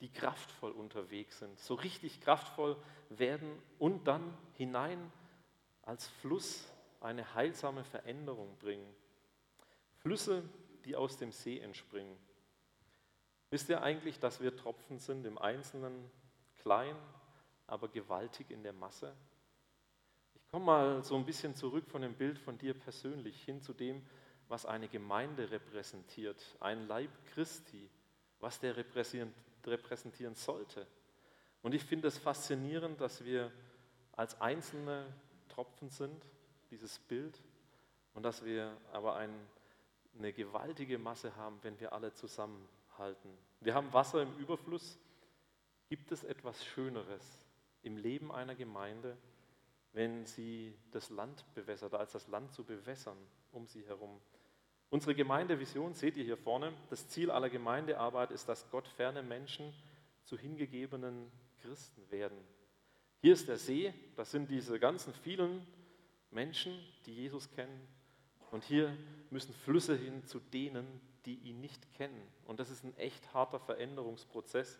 die 0.00 0.10
kraftvoll 0.10 0.72
unterwegs 0.72 1.38
sind, 1.38 1.58
so 1.58 1.74
richtig 1.74 2.20
kraftvoll 2.20 2.76
werden 3.08 3.50
und 3.78 4.06
dann 4.06 4.36
hinein 4.54 5.12
als 5.82 6.06
Fluss 6.08 6.66
eine 7.00 7.34
heilsame 7.34 7.84
Veränderung 7.84 8.56
bringen. 8.58 8.94
Flüsse, 9.98 10.42
die 10.84 10.96
aus 10.96 11.16
dem 11.16 11.32
See 11.32 11.58
entspringen. 11.58 12.16
Wisst 13.50 13.68
ihr 13.68 13.82
eigentlich, 13.82 14.18
dass 14.18 14.40
wir 14.40 14.56
Tropfen 14.56 14.98
sind 14.98 15.24
im 15.24 15.38
Einzelnen, 15.38 16.10
klein, 16.62 16.96
aber 17.66 17.88
gewaltig 17.88 18.50
in 18.50 18.62
der 18.62 18.72
Masse? 18.72 19.14
Ich 20.46 20.52
komme 20.52 20.64
mal 20.64 21.02
so 21.02 21.16
ein 21.16 21.26
bisschen 21.26 21.56
zurück 21.56 21.88
von 21.88 22.02
dem 22.02 22.14
Bild 22.14 22.38
von 22.38 22.56
dir 22.56 22.72
persönlich 22.72 23.42
hin 23.42 23.60
zu 23.60 23.74
dem, 23.74 24.00
was 24.48 24.64
eine 24.64 24.86
Gemeinde 24.88 25.50
repräsentiert, 25.50 26.40
ein 26.60 26.86
Leib 26.86 27.10
Christi, 27.34 27.90
was 28.38 28.60
der 28.60 28.76
repräsentieren 28.76 30.34
sollte. 30.36 30.86
Und 31.62 31.74
ich 31.74 31.84
finde 31.84 32.06
es 32.06 32.16
faszinierend, 32.16 33.00
dass 33.00 33.24
wir 33.24 33.50
als 34.12 34.40
einzelne 34.40 35.12
Tropfen 35.48 35.90
sind, 35.90 36.24
dieses 36.70 37.00
Bild, 37.00 37.42
und 38.14 38.22
dass 38.22 38.44
wir 38.44 38.74
aber 38.92 39.16
ein, 39.16 39.34
eine 40.16 40.32
gewaltige 40.32 40.96
Masse 40.96 41.34
haben, 41.34 41.58
wenn 41.62 41.78
wir 41.80 41.92
alle 41.92 42.14
zusammenhalten. 42.14 43.36
Wir 43.60 43.74
haben 43.74 43.92
Wasser 43.92 44.22
im 44.22 44.32
Überfluss. 44.38 44.96
Gibt 45.88 46.12
es 46.12 46.22
etwas 46.24 46.64
Schöneres 46.64 47.46
im 47.82 47.96
Leben 47.96 48.32
einer 48.32 48.54
Gemeinde, 48.54 49.16
wenn 49.96 50.26
sie 50.26 50.74
das 50.90 51.08
Land 51.08 51.42
bewässert, 51.54 51.94
als 51.94 52.12
das 52.12 52.28
Land 52.28 52.52
zu 52.52 52.64
bewässern 52.64 53.16
um 53.50 53.66
sie 53.66 53.82
herum? 53.86 54.20
Unsere 54.90 55.14
Gemeindevision 55.14 55.94
seht 55.94 56.18
ihr 56.18 56.24
hier 56.24 56.36
vorne. 56.36 56.74
Das 56.90 57.08
Ziel 57.08 57.30
aller 57.30 57.48
Gemeindearbeit 57.48 58.30
ist, 58.30 58.46
dass 58.46 58.70
Gott 58.70 58.86
ferne 58.86 59.22
Menschen 59.22 59.72
zu 60.24 60.36
hingegebenen 60.36 61.32
Christen 61.62 62.10
werden. 62.10 62.36
Hier 63.22 63.32
ist 63.32 63.48
der 63.48 63.56
See, 63.56 63.94
das 64.16 64.30
sind 64.30 64.50
diese 64.50 64.78
ganzen 64.78 65.14
vielen 65.14 65.66
Menschen, 66.30 66.78
die 67.06 67.14
Jesus 67.14 67.50
kennen. 67.52 67.88
Und 68.50 68.64
hier 68.64 68.94
müssen 69.30 69.54
Flüsse 69.54 69.96
hin 69.96 70.26
zu 70.26 70.40
denen, 70.40 71.00
die 71.24 71.36
ihn 71.36 71.62
nicht 71.62 71.90
kennen. 71.94 72.20
Und 72.44 72.60
das 72.60 72.68
ist 72.68 72.84
ein 72.84 72.94
echt 72.98 73.32
harter 73.32 73.60
Veränderungsprozess, 73.60 74.78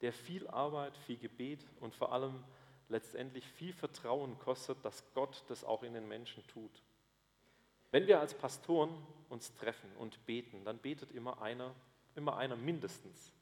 der 0.00 0.12
viel 0.12 0.48
Arbeit, 0.48 0.96
viel 0.98 1.18
Gebet 1.18 1.64
und 1.80 1.94
vor 1.94 2.12
allem 2.12 2.42
letztendlich 2.88 3.46
viel 3.46 3.72
Vertrauen 3.72 4.38
kostet, 4.38 4.84
dass 4.84 5.04
Gott 5.14 5.44
das 5.48 5.64
auch 5.64 5.82
in 5.82 5.94
den 5.94 6.06
Menschen 6.08 6.46
tut. 6.46 6.82
Wenn 7.90 8.06
wir 8.06 8.20
als 8.20 8.34
Pastoren 8.34 8.94
uns 9.28 9.54
treffen 9.54 9.90
und 9.96 10.24
beten, 10.26 10.64
dann 10.64 10.78
betet 10.78 11.12
immer 11.12 11.40
einer, 11.42 11.74
immer 12.14 12.36
einer 12.36 12.56
mindestens. 12.56 13.32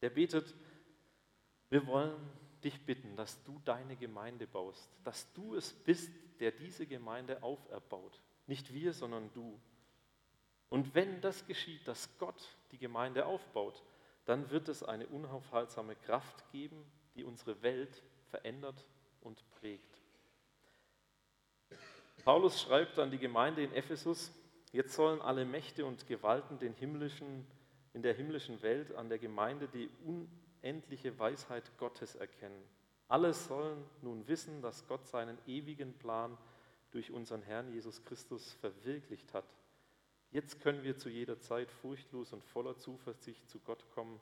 Der 0.00 0.10
betet, 0.10 0.54
wir 1.70 1.86
wollen 1.86 2.14
dich 2.64 2.84
bitten, 2.84 3.16
dass 3.16 3.42
du 3.44 3.60
deine 3.64 3.96
Gemeinde 3.96 4.46
baust, 4.46 4.90
dass 5.04 5.32
du 5.32 5.54
es 5.54 5.72
bist, 5.72 6.12
der 6.40 6.52
diese 6.52 6.86
Gemeinde 6.86 7.42
auferbaut. 7.42 8.20
Nicht 8.46 8.72
wir, 8.72 8.92
sondern 8.92 9.32
du. 9.32 9.60
Und 10.68 10.94
wenn 10.94 11.20
das 11.20 11.46
geschieht, 11.46 11.86
dass 11.88 12.08
Gott 12.18 12.56
die 12.72 12.78
Gemeinde 12.78 13.26
aufbaut, 13.26 13.82
dann 14.24 14.50
wird 14.50 14.68
es 14.68 14.82
eine 14.82 15.06
unaufhaltsame 15.06 15.96
Kraft 15.96 16.50
geben, 16.52 16.84
die 17.14 17.24
unsere 17.24 17.62
Welt 17.62 18.02
verändert 18.30 18.84
und 19.20 19.42
prägt. 19.50 20.02
Paulus 22.24 22.60
schreibt 22.60 22.98
an 22.98 23.10
die 23.10 23.18
Gemeinde 23.18 23.62
in 23.62 23.72
Ephesus, 23.72 24.32
jetzt 24.72 24.94
sollen 24.94 25.20
alle 25.20 25.44
Mächte 25.44 25.86
und 25.86 26.06
Gewalten 26.06 26.58
den 26.58 26.74
himmlischen, 26.74 27.46
in 27.94 28.02
der 28.02 28.14
himmlischen 28.14 28.60
Welt 28.62 28.94
an 28.94 29.08
der 29.08 29.18
Gemeinde 29.18 29.68
die 29.68 29.88
unendliche 30.04 31.18
Weisheit 31.18 31.70
Gottes 31.78 32.16
erkennen. 32.16 32.62
Alle 33.08 33.32
sollen 33.32 33.82
nun 34.02 34.28
wissen, 34.28 34.60
dass 34.60 34.86
Gott 34.86 35.06
seinen 35.06 35.38
ewigen 35.46 35.94
Plan 35.94 36.36
durch 36.90 37.10
unseren 37.10 37.42
Herrn 37.42 37.72
Jesus 37.72 38.04
Christus 38.04 38.52
verwirklicht 38.54 39.32
hat. 39.32 39.46
Jetzt 40.30 40.60
können 40.60 40.82
wir 40.82 40.98
zu 40.98 41.08
jeder 41.08 41.40
Zeit 41.40 41.70
furchtlos 41.70 42.32
und 42.34 42.44
voller 42.44 42.76
Zuversicht 42.76 43.48
zu 43.48 43.60
Gott 43.60 43.88
kommen, 43.94 44.20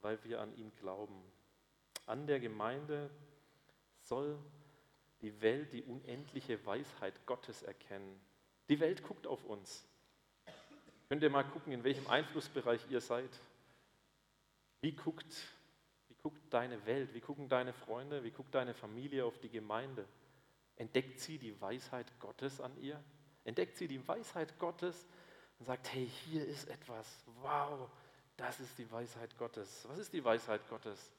weil 0.00 0.22
wir 0.22 0.40
an 0.40 0.56
ihn 0.56 0.70
glauben. 0.76 1.20
An 2.06 2.26
der 2.26 2.38
Gemeinde 2.38 3.10
soll 4.02 4.38
die 5.20 5.40
Welt 5.40 5.72
die 5.72 5.82
unendliche 5.82 6.64
Weisheit 6.66 7.26
Gottes 7.26 7.62
erkennen. 7.62 8.20
Die 8.68 8.80
Welt 8.80 9.02
guckt 9.02 9.26
auf 9.26 9.44
uns. 9.44 9.84
Könnt 11.08 11.22
ihr 11.22 11.30
mal 11.30 11.44
gucken, 11.44 11.72
in 11.72 11.84
welchem 11.84 12.06
Einflussbereich 12.08 12.80
ihr 12.90 13.00
seid? 13.00 13.30
Wie 14.80 14.92
guckt, 14.92 15.36
wie 16.08 16.14
guckt 16.22 16.40
deine 16.52 16.84
Welt, 16.86 17.14
wie 17.14 17.20
gucken 17.20 17.48
deine 17.48 17.72
Freunde, 17.72 18.24
wie 18.24 18.30
guckt 18.30 18.54
deine 18.54 18.74
Familie 18.74 19.24
auf 19.24 19.38
die 19.38 19.50
Gemeinde? 19.50 20.06
Entdeckt 20.76 21.20
sie 21.20 21.38
die 21.38 21.60
Weisheit 21.60 22.06
Gottes 22.18 22.60
an 22.60 22.76
ihr? 22.80 23.02
Entdeckt 23.44 23.76
sie 23.76 23.88
die 23.88 24.06
Weisheit 24.08 24.58
Gottes 24.58 25.06
und 25.58 25.66
sagt, 25.66 25.92
hey, 25.92 26.08
hier 26.24 26.46
ist 26.46 26.68
etwas, 26.68 27.24
wow, 27.42 27.88
das 28.36 28.58
ist 28.58 28.76
die 28.78 28.90
Weisheit 28.90 29.36
Gottes. 29.38 29.86
Was 29.88 29.98
ist 29.98 30.12
die 30.12 30.24
Weisheit 30.24 30.66
Gottes? 30.68 31.12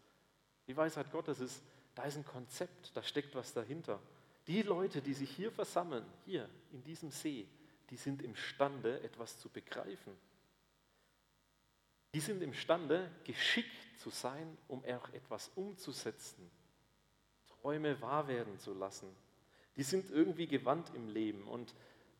Die 0.67 0.75
Weisheit 0.75 1.11
Gottes 1.11 1.39
ist, 1.39 1.61
da 1.95 2.03
ist 2.03 2.17
ein 2.17 2.25
Konzept, 2.25 2.95
da 2.95 3.03
steckt 3.03 3.35
was 3.35 3.53
dahinter. 3.53 3.99
Die 4.47 4.61
Leute, 4.61 5.01
die 5.01 5.13
sich 5.13 5.29
hier 5.29 5.51
versammeln, 5.51 6.05
hier 6.25 6.49
in 6.71 6.83
diesem 6.83 7.11
See, 7.11 7.47
die 7.89 7.97
sind 7.97 8.21
imstande, 8.21 9.01
etwas 9.01 9.39
zu 9.39 9.49
begreifen. 9.49 10.17
Die 12.13 12.19
sind 12.19 12.41
imstande, 12.41 13.09
geschickt 13.23 13.99
zu 13.99 14.09
sein, 14.09 14.57
um 14.67 14.83
auch 14.85 15.09
etwas 15.13 15.51
umzusetzen, 15.55 16.49
Träume 17.47 17.99
wahr 18.01 18.27
werden 18.27 18.59
zu 18.59 18.73
lassen. 18.73 19.07
Die 19.75 19.83
sind 19.83 20.11
irgendwie 20.11 20.47
gewandt 20.47 20.91
im 20.93 21.07
Leben 21.07 21.47
und 21.47 21.73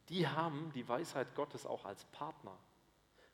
die 0.09 0.27
haben 0.27 0.71
die 0.73 0.87
Weisheit 0.87 1.35
Gottes 1.35 1.65
auch 1.65 1.85
als 1.85 2.05
Partner. 2.05 2.57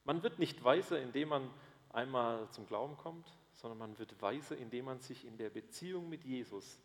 Man 0.03 0.23
wird 0.23 0.39
nicht 0.39 0.63
weiser, 0.63 1.01
indem 1.01 1.29
man 1.29 1.49
einmal 1.89 2.49
zum 2.51 2.67
Glauben 2.67 2.97
kommt, 2.97 3.31
sondern 3.59 3.77
man 3.77 3.99
wird 3.99 4.21
weiser, 4.21 4.57
indem 4.57 4.85
man 4.85 5.01
sich 5.01 5.25
in 5.25 5.37
der 5.37 5.49
Beziehung 5.49 6.07
mit 6.07 6.23
Jesus 6.23 6.79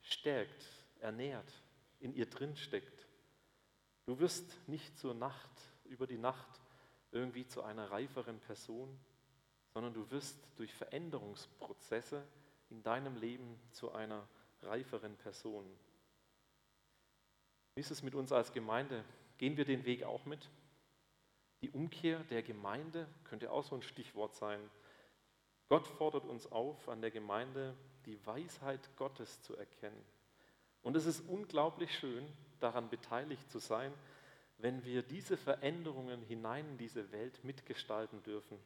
stärkt, 0.00 0.64
ernährt, 1.00 1.50
in 1.98 2.14
ihr 2.14 2.26
drin 2.26 2.56
steckt. 2.56 3.06
Du 4.06 4.20
wirst 4.20 4.56
nicht 4.68 4.96
zur 4.96 5.14
Nacht, 5.14 5.50
über 5.86 6.06
die 6.06 6.18
Nacht 6.18 6.60
irgendwie 7.10 7.46
zu 7.46 7.62
einer 7.62 7.90
reiferen 7.90 8.38
Person, 8.38 8.96
sondern 9.72 9.92
du 9.92 10.08
wirst 10.12 10.38
durch 10.56 10.72
Veränderungsprozesse 10.72 12.22
in 12.70 12.82
deinem 12.84 13.16
Leben 13.16 13.58
zu 13.72 13.90
einer 13.92 14.28
reiferen 14.62 15.16
Person. 15.16 15.66
Wie 17.74 17.80
ist 17.80 17.90
es 17.90 18.04
mit 18.04 18.14
uns 18.14 18.30
als 18.30 18.52
Gemeinde? 18.52 19.04
Gehen 19.36 19.56
wir 19.56 19.64
den 19.64 19.84
Weg 19.84 20.04
auch 20.04 20.24
mit? 20.26 20.48
Die 21.60 21.70
Umkehr 21.70 22.20
der 22.30 22.44
Gemeinde 22.44 23.08
könnte 23.24 23.50
auch 23.50 23.64
so 23.64 23.74
ein 23.74 23.82
Stichwort 23.82 24.36
sein. 24.36 24.60
Gott 25.68 25.86
fordert 25.86 26.26
uns 26.26 26.50
auf, 26.50 26.88
an 26.88 27.00
der 27.00 27.10
Gemeinde 27.10 27.74
die 28.06 28.24
Weisheit 28.26 28.80
Gottes 28.96 29.40
zu 29.42 29.56
erkennen. 29.56 30.04
Und 30.82 30.96
es 30.96 31.06
ist 31.06 31.26
unglaublich 31.28 31.98
schön, 31.98 32.26
daran 32.60 32.90
beteiligt 32.90 33.50
zu 33.50 33.58
sein, 33.58 33.92
wenn 34.58 34.84
wir 34.84 35.02
diese 35.02 35.36
Veränderungen 35.36 36.22
hinein 36.22 36.68
in 36.70 36.78
diese 36.78 37.10
Welt 37.12 37.42
mitgestalten 37.44 38.22
dürfen. 38.22 38.58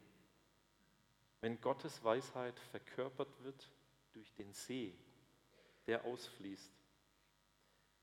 Wenn 1.41 1.59
Gottes 1.61 2.03
Weisheit 2.03 2.59
verkörpert 2.71 3.29
wird 3.43 3.69
durch 4.13 4.33
den 4.33 4.51
See, 4.53 4.93
der 5.87 6.03
ausfließt. 6.05 6.71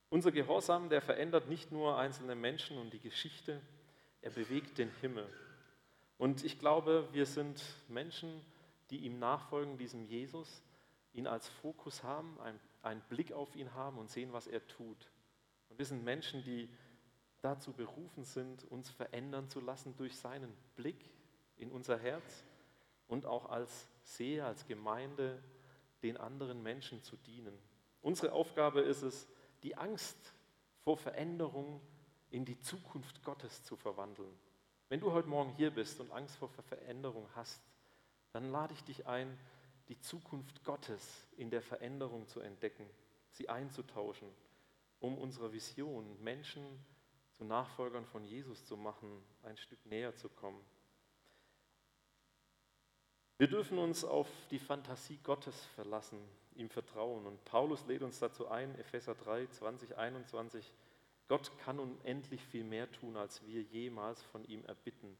Unser 0.08 0.32
Gehorsam, 0.32 0.88
der 0.88 1.02
verändert 1.02 1.48
nicht 1.48 1.72
nur 1.72 1.98
einzelne 1.98 2.34
Menschen 2.34 2.78
und 2.78 2.92
die 2.92 3.00
Geschichte, 3.00 3.60
er 4.22 4.30
bewegt 4.30 4.78
den 4.78 4.90
Himmel. 5.00 5.28
Und 6.16 6.44
ich 6.44 6.58
glaube, 6.58 7.08
wir 7.12 7.26
sind 7.26 7.62
Menschen, 7.88 8.40
die 8.90 8.98
ihm 8.98 9.18
nachfolgen, 9.18 9.78
diesem 9.78 10.04
Jesus, 10.04 10.62
ihn 11.12 11.26
als 11.26 11.48
Fokus 11.48 12.02
haben, 12.02 12.38
einen, 12.40 12.60
einen 12.82 13.00
Blick 13.08 13.32
auf 13.32 13.54
ihn 13.56 13.74
haben 13.74 13.98
und 13.98 14.10
sehen, 14.10 14.32
was 14.32 14.46
er 14.46 14.66
tut. 14.66 15.10
Und 15.68 15.78
wir 15.78 15.86
sind 15.86 16.04
Menschen, 16.04 16.42
die 16.44 16.68
dazu 17.40 17.72
berufen 17.72 18.24
sind, 18.24 18.64
uns 18.70 18.90
verändern 18.90 19.48
zu 19.48 19.60
lassen 19.60 19.96
durch 19.96 20.16
seinen 20.16 20.52
Blick 20.74 21.10
in 21.56 21.70
unser 21.70 21.98
Herz 21.98 22.44
und 23.08 23.26
auch 23.26 23.48
als 23.48 23.88
Seher, 24.02 24.46
als 24.46 24.66
Gemeinde 24.66 25.42
den 26.02 26.16
anderen 26.16 26.62
Menschen 26.62 27.02
zu 27.02 27.16
dienen. 27.16 27.56
Unsere 28.02 28.32
Aufgabe 28.32 28.80
ist 28.80 29.02
es, 29.02 29.26
die 29.62 29.76
Angst 29.76 30.16
vor 30.84 30.96
Veränderung 30.96 31.80
in 32.30 32.44
die 32.44 32.58
Zukunft 32.60 33.22
Gottes 33.24 33.64
zu 33.64 33.76
verwandeln. 33.76 34.32
Wenn 34.88 35.00
du 35.00 35.12
heute 35.12 35.28
Morgen 35.28 35.52
hier 35.56 35.70
bist 35.70 35.98
und 36.00 36.12
Angst 36.12 36.36
vor 36.36 36.48
Veränderung 36.48 37.28
hast, 37.34 37.60
dann 38.36 38.50
lade 38.50 38.74
ich 38.74 38.84
dich 38.84 39.06
ein, 39.06 39.38
die 39.88 39.98
Zukunft 39.98 40.62
Gottes 40.62 41.26
in 41.38 41.48
der 41.48 41.62
Veränderung 41.62 42.28
zu 42.28 42.40
entdecken, 42.40 42.84
sie 43.30 43.48
einzutauschen, 43.48 44.28
um 45.00 45.16
unserer 45.16 45.54
Vision, 45.54 46.22
Menschen 46.22 46.62
zu 47.32 47.44
Nachfolgern 47.44 48.04
von 48.04 48.24
Jesus 48.24 48.66
zu 48.66 48.76
machen, 48.76 49.22
ein 49.42 49.56
Stück 49.56 49.78
näher 49.86 50.14
zu 50.16 50.28
kommen. 50.28 50.62
Wir 53.38 53.48
dürfen 53.48 53.78
uns 53.78 54.04
auf 54.04 54.28
die 54.50 54.58
Fantasie 54.58 55.18
Gottes 55.22 55.64
verlassen, 55.74 56.18
ihm 56.56 56.68
vertrauen. 56.68 57.26
Und 57.26 57.42
Paulus 57.46 57.86
lädt 57.86 58.02
uns 58.02 58.18
dazu 58.18 58.48
ein, 58.48 58.78
Epheser 58.78 59.14
3, 59.14 59.46
20, 59.46 59.96
21, 59.96 60.74
Gott 61.26 61.50
kann 61.60 61.78
unendlich 61.78 62.44
viel 62.44 62.64
mehr 62.64 62.92
tun, 62.92 63.16
als 63.16 63.46
wir 63.46 63.62
jemals 63.62 64.22
von 64.24 64.44
ihm 64.44 64.62
erbitten 64.66 65.16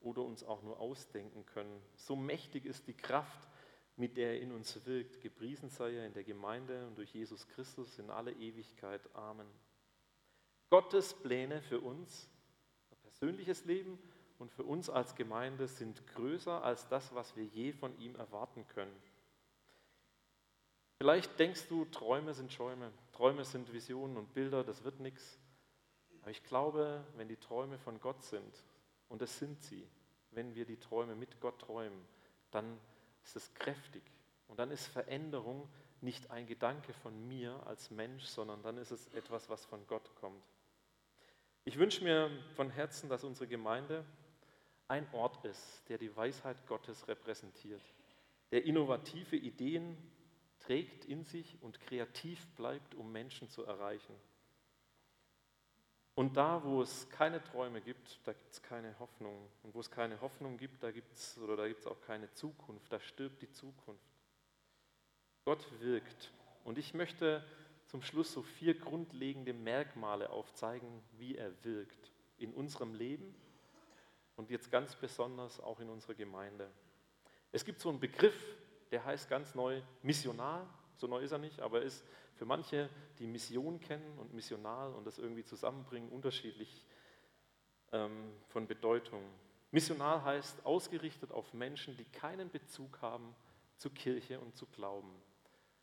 oder 0.00 0.22
uns 0.22 0.42
auch 0.44 0.62
nur 0.62 0.80
ausdenken 0.80 1.44
können. 1.46 1.82
So 1.96 2.16
mächtig 2.16 2.64
ist 2.64 2.86
die 2.86 2.96
Kraft, 2.96 3.48
mit 3.96 4.16
der 4.16 4.34
er 4.34 4.40
in 4.40 4.52
uns 4.52 4.84
wirkt. 4.86 5.20
Gepriesen 5.20 5.68
sei 5.68 5.94
er 5.94 6.06
in 6.06 6.14
der 6.14 6.24
Gemeinde 6.24 6.86
und 6.86 6.96
durch 6.96 7.12
Jesus 7.12 7.46
Christus 7.48 7.98
in 7.98 8.10
alle 8.10 8.32
Ewigkeit. 8.32 9.02
Amen. 9.14 9.46
Gottes 10.70 11.14
Pläne 11.14 11.60
für 11.62 11.80
uns, 11.80 12.28
persönliches 13.02 13.64
Leben 13.64 13.98
und 14.38 14.50
für 14.52 14.64
uns 14.64 14.88
als 14.88 15.14
Gemeinde 15.14 15.68
sind 15.68 16.06
größer 16.06 16.64
als 16.64 16.88
das, 16.88 17.14
was 17.14 17.36
wir 17.36 17.44
je 17.44 17.72
von 17.72 17.98
ihm 17.98 18.14
erwarten 18.14 18.66
können. 18.68 18.96
Vielleicht 20.98 21.38
denkst 21.38 21.66
du, 21.68 21.84
Träume 21.86 22.34
sind 22.34 22.52
Schäume, 22.52 22.92
Träume 23.12 23.44
sind 23.44 23.72
Visionen 23.72 24.16
und 24.16 24.32
Bilder, 24.32 24.64
das 24.64 24.84
wird 24.84 25.00
nichts. 25.00 25.38
Aber 26.20 26.30
ich 26.30 26.44
glaube, 26.44 27.04
wenn 27.16 27.28
die 27.28 27.36
Träume 27.36 27.78
von 27.78 28.00
Gott 28.00 28.22
sind, 28.22 28.62
und 29.10 29.20
es 29.20 29.38
sind 29.38 29.60
sie, 29.60 29.86
wenn 30.30 30.54
wir 30.54 30.64
die 30.64 30.78
Träume 30.78 31.14
mit 31.14 31.40
Gott 31.40 31.58
träumen, 31.58 32.06
dann 32.50 32.78
ist 33.22 33.36
es 33.36 33.52
kräftig. 33.54 34.02
Und 34.48 34.58
dann 34.58 34.70
ist 34.70 34.86
Veränderung 34.86 35.68
nicht 36.00 36.30
ein 36.30 36.46
Gedanke 36.46 36.94
von 36.94 37.28
mir 37.28 37.60
als 37.66 37.90
Mensch, 37.90 38.24
sondern 38.24 38.62
dann 38.62 38.78
ist 38.78 38.92
es 38.92 39.08
etwas, 39.08 39.50
was 39.50 39.66
von 39.66 39.86
Gott 39.86 40.14
kommt. 40.16 40.42
Ich 41.64 41.76
wünsche 41.76 42.02
mir 42.02 42.30
von 42.54 42.70
Herzen, 42.70 43.10
dass 43.10 43.24
unsere 43.24 43.46
Gemeinde 43.46 44.04
ein 44.88 45.06
Ort 45.12 45.44
ist, 45.44 45.88
der 45.88 45.98
die 45.98 46.14
Weisheit 46.16 46.66
Gottes 46.66 47.06
repräsentiert, 47.06 47.82
der 48.50 48.64
innovative 48.64 49.36
Ideen 49.36 49.96
trägt 50.60 51.04
in 51.04 51.24
sich 51.24 51.58
und 51.62 51.80
kreativ 51.80 52.46
bleibt, 52.54 52.94
um 52.94 53.12
Menschen 53.12 53.48
zu 53.48 53.64
erreichen. 53.64 54.14
Und 56.14 56.36
da, 56.36 56.62
wo 56.64 56.82
es 56.82 57.08
keine 57.08 57.42
Träume 57.42 57.80
gibt, 57.80 58.20
da 58.24 58.32
gibt 58.32 58.52
es 58.52 58.62
keine 58.62 58.98
Hoffnung. 58.98 59.48
Und 59.62 59.74
wo 59.74 59.80
es 59.80 59.90
keine 59.90 60.20
Hoffnung 60.20 60.56
gibt, 60.58 60.82
da 60.82 60.90
gibt 60.90 61.14
es 61.14 61.38
oder 61.38 61.56
da 61.56 61.68
gibt 61.68 61.80
es 61.80 61.86
auch 61.86 62.00
keine 62.00 62.30
Zukunft. 62.32 62.92
Da 62.92 63.00
stirbt 63.00 63.40
die 63.42 63.50
Zukunft. 63.50 64.04
Gott 65.44 65.66
wirkt. 65.80 66.32
Und 66.64 66.78
ich 66.78 66.94
möchte 66.94 67.44
zum 67.86 68.02
Schluss 68.02 68.32
so 68.32 68.42
vier 68.42 68.78
grundlegende 68.78 69.52
Merkmale 69.52 70.30
aufzeigen, 70.30 71.02
wie 71.18 71.36
er 71.36 71.52
wirkt 71.64 72.12
in 72.38 72.52
unserem 72.52 72.94
Leben 72.94 73.34
und 74.36 74.50
jetzt 74.50 74.70
ganz 74.70 74.94
besonders 74.94 75.60
auch 75.60 75.80
in 75.80 75.90
unserer 75.90 76.14
Gemeinde. 76.14 76.70
Es 77.52 77.64
gibt 77.64 77.80
so 77.80 77.88
einen 77.88 78.00
Begriff, 78.00 78.56
der 78.90 79.04
heißt 79.04 79.28
ganz 79.28 79.54
neu 79.54 79.82
missional. 80.02 80.66
So 80.96 81.06
neu 81.06 81.20
ist 81.20 81.32
er 81.32 81.38
nicht, 81.38 81.60
aber 81.60 81.80
er 81.80 81.86
ist 81.86 82.04
für 82.40 82.46
manche, 82.46 82.88
die 83.18 83.26
Mission 83.26 83.80
kennen 83.80 84.18
und 84.18 84.32
missional 84.32 84.94
und 84.94 85.06
das 85.06 85.18
irgendwie 85.18 85.44
zusammenbringen, 85.44 86.08
unterschiedlich 86.08 86.86
ähm, 87.92 88.32
von 88.48 88.66
Bedeutung. 88.66 89.22
Missional 89.72 90.24
heißt 90.24 90.64
ausgerichtet 90.64 91.32
auf 91.32 91.52
Menschen, 91.52 91.98
die 91.98 92.06
keinen 92.06 92.48
Bezug 92.48 93.02
haben 93.02 93.34
zu 93.76 93.90
Kirche 93.90 94.40
und 94.40 94.56
zu 94.56 94.64
Glauben. 94.64 95.12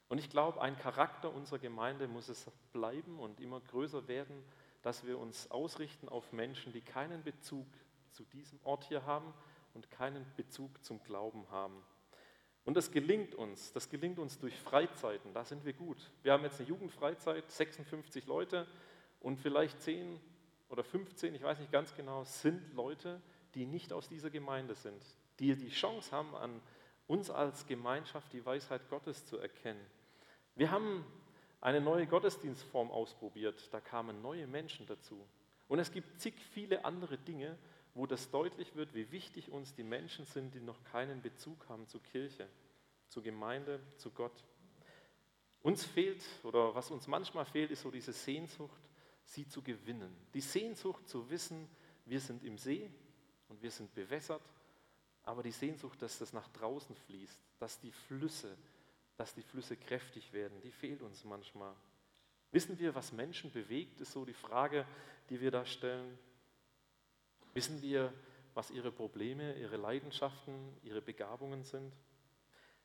Und 0.08 0.18
ich 0.18 0.32
glaube, 0.32 0.60
ein 0.60 0.76
Charakter 0.80 1.32
unserer 1.32 1.60
Gemeinde 1.60 2.08
muss 2.08 2.28
es 2.28 2.50
bleiben 2.74 3.20
und 3.20 3.40
immer 3.40 3.62
größer 3.62 4.08
werden, 4.08 4.44
dass 4.82 5.06
wir 5.06 5.20
uns 5.20 5.52
ausrichten 5.52 6.10
auf 6.10 6.34
Menschen, 6.34 6.74
die 6.74 6.82
keinen 6.82 7.24
Bezug 7.24 7.68
zu 8.10 8.24
diesem 8.24 8.60
Ort 8.64 8.86
hier 8.86 9.06
haben 9.06 9.32
und 9.76 9.92
keinen 9.92 10.26
Bezug 10.36 10.84
zum 10.84 11.04
Glauben 11.04 11.46
haben. 11.52 11.84
Und 12.68 12.76
das 12.76 12.92
gelingt 12.92 13.34
uns, 13.34 13.72
das 13.72 13.90
gelingt 13.90 14.20
uns 14.20 14.40
durch 14.40 14.54
Freizeiten, 14.60 15.34
da 15.34 15.46
sind 15.46 15.64
wir 15.64 15.72
gut. 15.72 16.12
Wir 16.22 16.34
haben 16.34 16.44
jetzt 16.44 16.60
eine 16.60 16.68
Jugendfreizeit, 16.68 17.50
56 17.50 18.26
Leute 18.26 18.68
und 19.22 19.40
vielleicht 19.40 19.82
10 19.82 20.20
oder 20.68 20.84
15, 20.84 21.34
ich 21.34 21.42
weiß 21.42 21.60
nicht 21.60 21.72
ganz 21.72 21.96
genau, 21.96 22.26
sind 22.26 22.74
Leute, 22.74 23.22
die 23.56 23.66
nicht 23.66 23.94
aus 23.94 24.10
dieser 24.10 24.30
Gemeinde 24.30 24.76
sind, 24.76 25.02
die 25.40 25.56
die 25.56 25.70
Chance 25.70 26.12
haben, 26.12 26.36
an 26.36 26.60
uns 27.08 27.30
als 27.30 27.66
Gemeinschaft 27.68 28.34
die 28.34 28.46
Weisheit 28.46 28.90
Gottes 28.90 29.26
zu 29.26 29.38
erkennen. 29.38 29.86
Wir 30.56 30.70
haben 30.70 31.06
eine 31.62 31.80
neue 31.80 32.06
Gottesdienstform 32.06 32.92
ausprobiert, 32.92 33.70
da 33.72 33.80
kamen 33.80 34.22
neue 34.22 34.46
Menschen 34.46 34.86
dazu. 34.88 35.26
Und 35.70 35.80
es 35.80 35.90
gibt 35.90 36.20
zig 36.20 36.34
viele 36.52 36.84
andere 36.84 37.18
Dinge, 37.18 37.58
wo 37.98 38.06
das 38.06 38.30
deutlich 38.30 38.76
wird, 38.76 38.94
wie 38.94 39.12
wichtig 39.12 39.50
uns 39.50 39.74
die 39.74 39.84
Menschen 39.84 40.26
sind, 40.26 40.54
die 40.54 40.60
noch 40.60 40.84
keinen 40.84 41.22
Bezug 41.22 41.68
haben 41.68 41.88
zur 41.88 42.02
Kirche, 42.04 42.48
zur 43.08 43.24
Gemeinde, 43.24 43.82
zu 43.98 44.12
Gott. 44.12 44.46
Uns 45.64 45.84
fehlt, 45.84 46.24
oder 46.44 46.76
was 46.76 46.92
uns 46.92 47.08
manchmal 47.08 47.46
fehlt, 47.46 47.72
ist 47.72 47.82
so 47.82 47.90
diese 47.90 48.14
Sehnsucht, 48.14 48.80
sie 49.24 49.48
zu 49.48 49.64
gewinnen. 49.64 50.16
Die 50.36 50.42
Sehnsucht 50.42 51.10
zu 51.10 51.28
wissen, 51.32 51.68
wir 52.06 52.20
sind 52.20 52.44
im 52.44 52.60
See 52.60 52.88
und 53.50 53.64
wir 53.64 53.72
sind 53.72 53.94
bewässert, 53.96 54.44
aber 55.24 55.42
die 55.42 55.52
Sehnsucht, 55.52 56.00
dass 56.02 56.20
das 56.20 56.34
nach 56.34 56.48
draußen 56.50 56.96
fließt, 56.96 57.42
dass 57.58 57.80
die 57.80 57.92
Flüsse, 57.92 58.56
dass 59.18 59.34
die 59.34 59.42
Flüsse 59.42 59.76
kräftig 59.76 60.32
werden, 60.34 60.62
die 60.62 60.72
fehlt 60.72 61.02
uns 61.02 61.24
manchmal. 61.24 61.76
Wissen 62.52 62.78
wir, 62.78 62.94
was 62.94 63.12
Menschen 63.12 63.52
bewegt, 63.52 64.00
ist 64.02 64.12
so 64.12 64.24
die 64.24 64.34
Frage, 64.34 64.86
die 65.32 65.42
wir 65.42 65.50
da 65.50 65.66
stellen. 65.66 66.20
Wissen 67.58 67.82
wir, 67.82 68.14
was 68.54 68.70
ihre 68.70 68.92
Probleme, 68.92 69.56
ihre 69.56 69.78
Leidenschaften, 69.78 70.78
ihre 70.84 71.02
Begabungen 71.02 71.64
sind? 71.64 71.92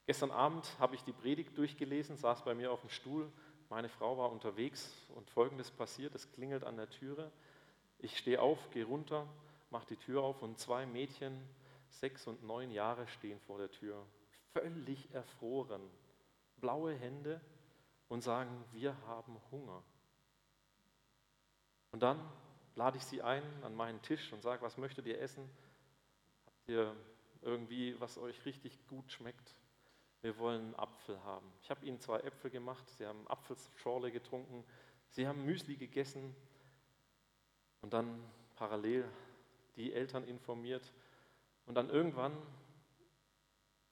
Gestern 0.06 0.30
Abend 0.30 0.66
habe 0.78 0.94
ich 0.94 1.04
die 1.04 1.12
Predigt 1.12 1.58
durchgelesen, 1.58 2.16
saß 2.16 2.42
bei 2.42 2.54
mir 2.54 2.72
auf 2.72 2.80
dem 2.80 2.88
Stuhl. 2.88 3.30
Meine 3.68 3.90
Frau 3.90 4.16
war 4.16 4.32
unterwegs 4.32 4.90
und 5.14 5.28
folgendes 5.28 5.70
passiert: 5.70 6.14
Es 6.14 6.32
klingelt 6.32 6.64
an 6.64 6.78
der 6.78 6.88
Türe. 6.88 7.30
Ich 7.98 8.16
stehe 8.16 8.40
auf, 8.40 8.70
gehe 8.70 8.86
runter, 8.86 9.28
mache 9.68 9.88
die 9.88 9.96
Tür 9.96 10.22
auf 10.22 10.40
und 10.40 10.58
zwei 10.58 10.86
Mädchen, 10.86 11.38
sechs 11.90 12.26
und 12.26 12.42
neun 12.42 12.70
Jahre, 12.70 13.06
stehen 13.08 13.40
vor 13.40 13.58
der 13.58 13.70
Tür. 13.70 14.06
Völlig 14.54 15.12
erfroren, 15.12 15.82
blaue 16.62 16.94
Hände 16.94 17.42
und 18.08 18.22
sagen: 18.22 18.64
Wir 18.72 18.96
haben 19.06 19.36
Hunger. 19.50 19.82
Und 21.90 22.02
dann 22.02 22.18
lade 22.74 22.98
ich 22.98 23.04
sie 23.04 23.22
ein 23.22 23.42
an 23.62 23.74
meinen 23.74 24.00
Tisch 24.02 24.32
und 24.32 24.42
sage, 24.42 24.62
was 24.62 24.76
möchtet 24.76 25.06
ihr 25.06 25.20
essen? 25.20 25.48
Habt 26.46 26.68
ihr 26.68 26.96
irgendwie, 27.42 27.98
was 28.00 28.18
euch 28.18 28.44
richtig 28.44 28.86
gut 28.86 29.10
schmeckt? 29.10 29.54
Wir 30.22 30.38
wollen 30.38 30.74
Apfel 30.76 31.22
haben. 31.24 31.52
Ich 31.62 31.70
habe 31.70 31.84
ihnen 31.84 32.00
zwei 32.00 32.20
Äpfel 32.20 32.50
gemacht, 32.50 32.88
sie 32.90 33.06
haben 33.06 33.26
Apfelschorle 33.26 34.12
getrunken, 34.12 34.64
sie 35.10 35.26
haben 35.26 35.44
Müsli 35.44 35.76
gegessen 35.76 36.34
und 37.80 37.92
dann 37.92 38.22
parallel 38.54 39.04
die 39.76 39.92
Eltern 39.92 40.24
informiert. 40.24 40.92
Und 41.66 41.74
dann 41.74 41.90
irgendwann 41.90 42.36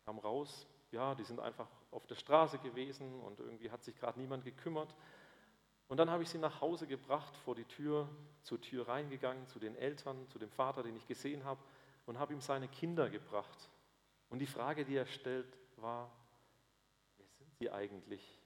kam 0.04 0.18
raus, 0.18 0.66
ja, 0.92 1.14
die 1.14 1.24
sind 1.24 1.40
einfach 1.40 1.68
auf 1.90 2.06
der 2.06 2.14
Straße 2.14 2.58
gewesen 2.58 3.20
und 3.20 3.40
irgendwie 3.40 3.70
hat 3.70 3.82
sich 3.82 3.96
gerade 3.96 4.18
niemand 4.20 4.44
gekümmert. 4.44 4.94
Und 5.90 5.96
dann 5.96 6.08
habe 6.08 6.22
ich 6.22 6.30
sie 6.30 6.38
nach 6.38 6.60
Hause 6.60 6.86
gebracht, 6.86 7.36
vor 7.38 7.56
die 7.56 7.64
Tür, 7.64 8.08
zur 8.44 8.60
Tür 8.60 8.86
reingegangen, 8.86 9.48
zu 9.48 9.58
den 9.58 9.74
Eltern, 9.74 10.28
zu 10.28 10.38
dem 10.38 10.48
Vater, 10.48 10.84
den 10.84 10.94
ich 10.94 11.04
gesehen 11.08 11.44
habe, 11.44 11.60
und 12.06 12.16
habe 12.16 12.32
ihm 12.32 12.40
seine 12.40 12.68
Kinder 12.68 13.10
gebracht. 13.10 13.68
Und 14.28 14.38
die 14.38 14.46
Frage, 14.46 14.84
die 14.84 14.94
er 14.94 15.06
stellt, 15.06 15.48
war, 15.78 16.08
wer 17.18 17.26
sind 17.26 17.52
sie 17.58 17.70
eigentlich? 17.72 18.38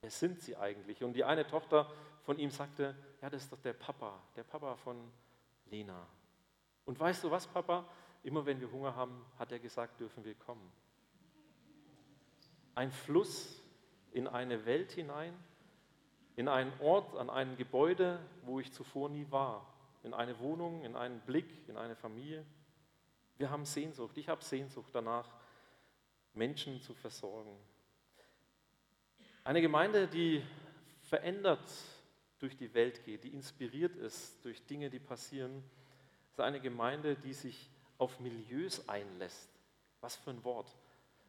Wer 0.00 0.12
sind 0.12 0.40
sie 0.40 0.56
eigentlich? 0.56 1.02
Und 1.02 1.14
die 1.14 1.24
eine 1.24 1.44
Tochter 1.44 1.90
von 2.22 2.38
ihm 2.38 2.52
sagte, 2.52 2.94
ja, 3.20 3.28
das 3.28 3.42
ist 3.42 3.52
doch 3.52 3.60
der 3.60 3.72
Papa, 3.72 4.22
der 4.36 4.44
Papa 4.44 4.76
von 4.76 5.10
Lena. 5.66 6.06
Und 6.84 7.00
weißt 7.00 7.24
du 7.24 7.32
was, 7.32 7.48
Papa? 7.48 7.84
Immer 8.22 8.46
wenn 8.46 8.60
wir 8.60 8.70
Hunger 8.70 8.94
haben, 8.94 9.26
hat 9.36 9.50
er 9.50 9.58
gesagt, 9.58 9.98
dürfen 9.98 10.24
wir 10.24 10.36
kommen. 10.36 10.70
Ein 12.76 12.92
Fluss 12.92 13.60
in 14.12 14.28
eine 14.28 14.64
Welt 14.64 14.92
hinein, 14.92 15.34
in 16.38 16.46
einen 16.46 16.72
Ort, 16.78 17.16
an 17.16 17.30
ein 17.30 17.56
Gebäude, 17.56 18.20
wo 18.42 18.60
ich 18.60 18.72
zuvor 18.72 19.08
nie 19.08 19.26
war, 19.28 19.66
in 20.04 20.14
eine 20.14 20.38
Wohnung, 20.38 20.84
in 20.84 20.94
einen 20.94 21.18
Blick, 21.22 21.68
in 21.68 21.76
eine 21.76 21.96
Familie. 21.96 22.46
Wir 23.38 23.50
haben 23.50 23.64
Sehnsucht, 23.64 24.16
ich 24.16 24.28
habe 24.28 24.44
Sehnsucht 24.44 24.90
danach, 24.92 25.28
Menschen 26.34 26.80
zu 26.80 26.94
versorgen. 26.94 27.50
Eine 29.42 29.60
Gemeinde, 29.60 30.06
die 30.06 30.40
verändert 31.02 31.68
durch 32.38 32.56
die 32.56 32.72
Welt 32.72 33.02
geht, 33.02 33.24
die 33.24 33.34
inspiriert 33.34 33.96
ist 33.96 34.44
durch 34.44 34.64
Dinge, 34.64 34.90
die 34.90 35.00
passieren, 35.00 35.64
ist 36.30 36.38
eine 36.38 36.60
Gemeinde, 36.60 37.16
die 37.16 37.34
sich 37.34 37.68
auf 37.98 38.20
Milieus 38.20 38.88
einlässt. 38.88 39.50
Was 40.00 40.14
für 40.14 40.30
ein 40.30 40.44
Wort. 40.44 40.72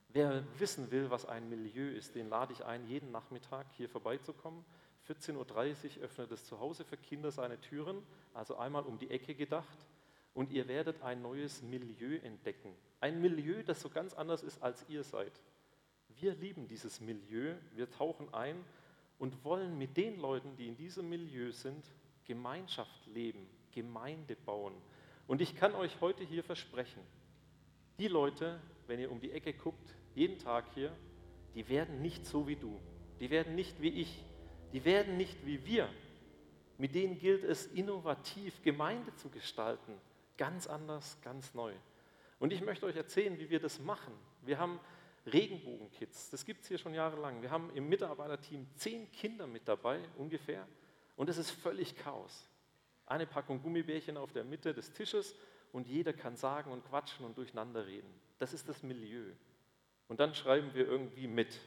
Wer 0.09 0.43
wissen 0.59 0.91
will, 0.91 1.09
was 1.09 1.25
ein 1.25 1.49
Milieu 1.49 1.89
ist, 1.89 2.13
den 2.13 2.29
lade 2.29 2.53
ich 2.53 2.63
ein, 2.63 2.85
jeden 2.87 3.09
Nachmittag 3.09 3.65
hier 3.75 3.89
vorbeizukommen. 3.89 4.63
14.30 5.09 5.97
Uhr 5.97 6.03
öffnet 6.03 6.31
es 6.31 6.45
zu 6.45 6.59
Hause 6.59 6.85
für 6.85 6.97
Kinder 6.97 7.31
seine 7.31 7.59
Türen, 7.59 8.03
also 8.33 8.57
einmal 8.57 8.83
um 8.83 8.99
die 8.99 9.09
Ecke 9.09 9.33
gedacht. 9.33 9.77
Und 10.35 10.51
ihr 10.51 10.67
werdet 10.67 11.01
ein 11.01 11.21
neues 11.21 11.63
Milieu 11.63 12.17
entdecken. 12.17 12.75
Ein 13.01 13.19
Milieu, 13.19 13.63
das 13.63 13.81
so 13.81 13.89
ganz 13.89 14.13
anders 14.13 14.43
ist, 14.43 14.61
als 14.61 14.85
ihr 14.87 15.03
seid. 15.03 15.31
Wir 16.19 16.35
lieben 16.35 16.67
dieses 16.67 17.01
Milieu, 17.01 17.55
wir 17.73 17.89
tauchen 17.89 18.31
ein 18.33 18.63
und 19.17 19.43
wollen 19.43 19.77
mit 19.77 19.97
den 19.97 20.19
Leuten, 20.19 20.55
die 20.55 20.67
in 20.67 20.77
diesem 20.77 21.09
Milieu 21.09 21.51
sind, 21.51 21.83
Gemeinschaft 22.25 23.07
leben, 23.07 23.47
Gemeinde 23.71 24.35
bauen. 24.35 24.73
Und 25.27 25.41
ich 25.41 25.55
kann 25.55 25.73
euch 25.73 25.99
heute 26.01 26.23
hier 26.23 26.43
versprechen, 26.43 27.01
die 27.97 28.07
Leute, 28.07 28.61
wenn 28.87 28.99
ihr 28.99 29.11
um 29.11 29.19
die 29.19 29.31
Ecke 29.31 29.53
guckt, 29.53 29.95
jeden 30.13 30.37
Tag 30.37 30.65
hier, 30.73 30.95
die 31.55 31.67
werden 31.67 32.01
nicht 32.01 32.25
so 32.25 32.47
wie 32.47 32.55
du. 32.55 32.79
Die 33.19 33.29
werden 33.29 33.55
nicht 33.55 33.81
wie 33.81 33.89
ich. 33.89 34.23
Die 34.73 34.85
werden 34.85 35.17
nicht 35.17 35.45
wie 35.45 35.65
wir. 35.65 35.89
Mit 36.77 36.95
denen 36.95 37.19
gilt 37.19 37.43
es, 37.43 37.67
innovativ 37.67 38.61
Gemeinde 38.61 39.13
zu 39.15 39.29
gestalten. 39.29 39.93
Ganz 40.37 40.67
anders, 40.67 41.17
ganz 41.21 41.53
neu. 41.53 41.73
Und 42.39 42.53
ich 42.53 42.61
möchte 42.61 42.85
euch 42.85 42.95
erzählen, 42.95 43.37
wie 43.37 43.49
wir 43.49 43.59
das 43.59 43.79
machen. 43.79 44.13
Wir 44.43 44.57
haben 44.57 44.79
Regenbogenkids, 45.25 46.29
das 46.29 46.45
gibt 46.45 46.61
es 46.61 46.67
hier 46.69 46.77
schon 46.77 46.93
jahrelang. 46.93 47.41
Wir 47.41 47.51
haben 47.51 47.69
im 47.75 47.89
Mitarbeiterteam 47.89 48.65
zehn 48.75 49.11
Kinder 49.11 49.47
mit 49.47 49.67
dabei 49.67 49.99
ungefähr 50.17 50.65
und 51.17 51.29
es 51.29 51.37
ist 51.37 51.51
völlig 51.51 51.95
Chaos. 51.97 52.47
Eine 53.05 53.27
Packung 53.27 53.61
Gummibärchen 53.61 54.17
auf 54.17 54.31
der 54.31 54.43
Mitte 54.43 54.73
des 54.73 54.93
Tisches 54.93 55.35
und 55.71 55.87
jeder 55.87 56.13
kann 56.13 56.35
sagen 56.35 56.71
und 56.71 56.85
quatschen 56.85 57.25
und 57.25 57.37
durcheinander 57.37 57.85
reden. 57.85 58.09
Das 58.37 58.53
ist 58.53 58.69
das 58.69 58.81
Milieu. 58.81 59.25
Und 60.07 60.19
dann 60.19 60.33
schreiben 60.33 60.73
wir 60.73 60.87
irgendwie 60.87 61.27
mit, 61.27 61.59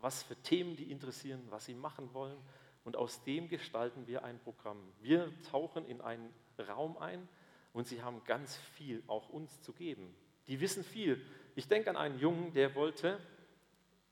was 0.00 0.22
für 0.22 0.36
Themen 0.36 0.76
die 0.76 0.90
interessieren, 0.90 1.42
was 1.50 1.66
sie 1.66 1.74
machen 1.74 2.12
wollen. 2.14 2.38
Und 2.84 2.96
aus 2.96 3.22
dem 3.24 3.48
gestalten 3.48 4.06
wir 4.06 4.24
ein 4.24 4.38
Programm. 4.38 4.78
Wir 5.00 5.30
tauchen 5.50 5.84
in 5.86 6.00
einen 6.00 6.32
Raum 6.58 6.96
ein 6.98 7.28
und 7.72 7.86
sie 7.86 8.02
haben 8.02 8.22
ganz 8.24 8.56
viel 8.56 9.02
auch 9.06 9.28
uns 9.28 9.60
zu 9.62 9.72
geben. 9.72 10.14
Die 10.46 10.60
wissen 10.60 10.82
viel. 10.82 11.24
Ich 11.54 11.68
denke 11.68 11.90
an 11.90 11.96
einen 11.96 12.18
Jungen, 12.18 12.52
der 12.52 12.74
wollte 12.74 13.20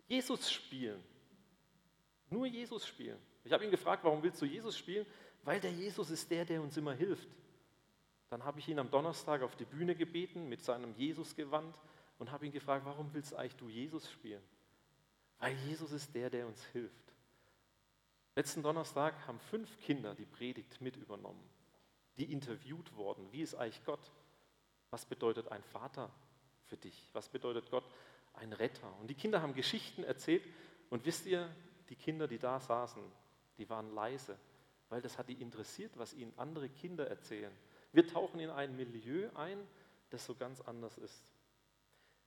Jesus 0.07 0.53
spielen. 0.53 1.03
Nur 2.29 2.47
Jesus 2.47 2.87
spielen. 2.87 3.19
Ich 3.45 3.53
habe 3.53 3.65
ihn 3.65 3.71
gefragt, 3.71 4.05
warum 4.05 4.23
willst 4.23 4.43
du 4.43 4.47
Jesus 4.47 4.77
spielen? 4.77 5.07
Weil 5.45 5.61
der 5.61 5.73
Jesus 5.73 6.11
ist 6.11 6.31
der, 6.31 6.45
der 6.45 6.61
uns 6.61 6.77
immer 6.77 6.93
hilft. 6.93 7.29
Dann 8.29 8.45
habe 8.45 8.59
ich 8.59 8.69
ihn 8.69 8.79
am 8.79 8.91
Donnerstag 8.91 9.43
auf 9.43 9.55
die 9.55 9.65
Bühne 9.65 9.95
gebeten 9.95 10.49
mit 10.49 10.63
seinem 10.63 10.95
Jesusgewand 10.97 11.75
und 12.19 12.33
habe 12.33 12.45
ihn 12.45 12.53
gefragt, 12.53 12.85
warum 12.85 13.15
willst 13.15 13.35
eigentlich 13.35 13.57
du 13.57 13.69
Jesus 13.69 14.11
spielen? 14.11 14.43
Weil 15.39 15.55
Jesus 15.67 15.93
ist 15.93 16.15
der, 16.15 16.31
der 16.31 16.47
uns 16.47 16.63
hilft. 16.67 17.15
Letzten 18.35 18.63
Donnerstag 18.63 19.27
haben 19.27 19.41
fünf 19.41 19.79
Kinder 19.81 20.15
die 20.15 20.27
Predigt 20.27 20.81
mit 20.81 20.97
übernommen, 20.97 21.43
die 22.19 22.33
interviewt 22.33 22.95
wurden. 22.95 23.31
Wie 23.33 23.43
ist 23.43 23.55
eigentlich 23.55 23.85
Gott? 23.85 24.13
Was 24.91 25.07
bedeutet 25.07 25.49
ein 25.49 25.63
Vater 25.63 26.11
für 26.65 26.77
dich? 26.77 27.11
Was 27.13 27.29
bedeutet 27.29 27.71
Gott 27.71 27.89
ein 28.35 28.53
Retter? 28.53 28.95
Und 29.01 29.09
die 29.09 29.15
Kinder 29.15 29.43
haben 29.43 29.55
Geschichten 29.55 30.05
erzählt 30.05 30.45
und 30.91 31.05
wisst 31.05 31.27
ihr, 31.27 31.55
die 31.89 31.97
Kinder, 31.97 32.29
die 32.29 32.39
da 32.39 32.61
saßen, 32.61 33.03
die 33.59 33.69
waren 33.71 33.95
leise, 33.95 34.39
weil 34.89 35.01
das 35.01 35.19
hat 35.19 35.29
die 35.29 35.41
interessiert, 35.41 35.97
was 35.97 36.15
ihnen 36.15 36.33
andere 36.37 36.69
Kinder 36.69 37.09
erzählen. 37.09 37.53
Wir 37.93 38.07
tauchen 38.07 38.41
in 38.41 38.51
ein 38.51 38.77
Milieu 38.77 39.31
ein, 39.35 39.59
das 40.11 40.27
so 40.27 40.35
ganz 40.35 40.61
anders 40.61 40.99
ist. 40.99 41.25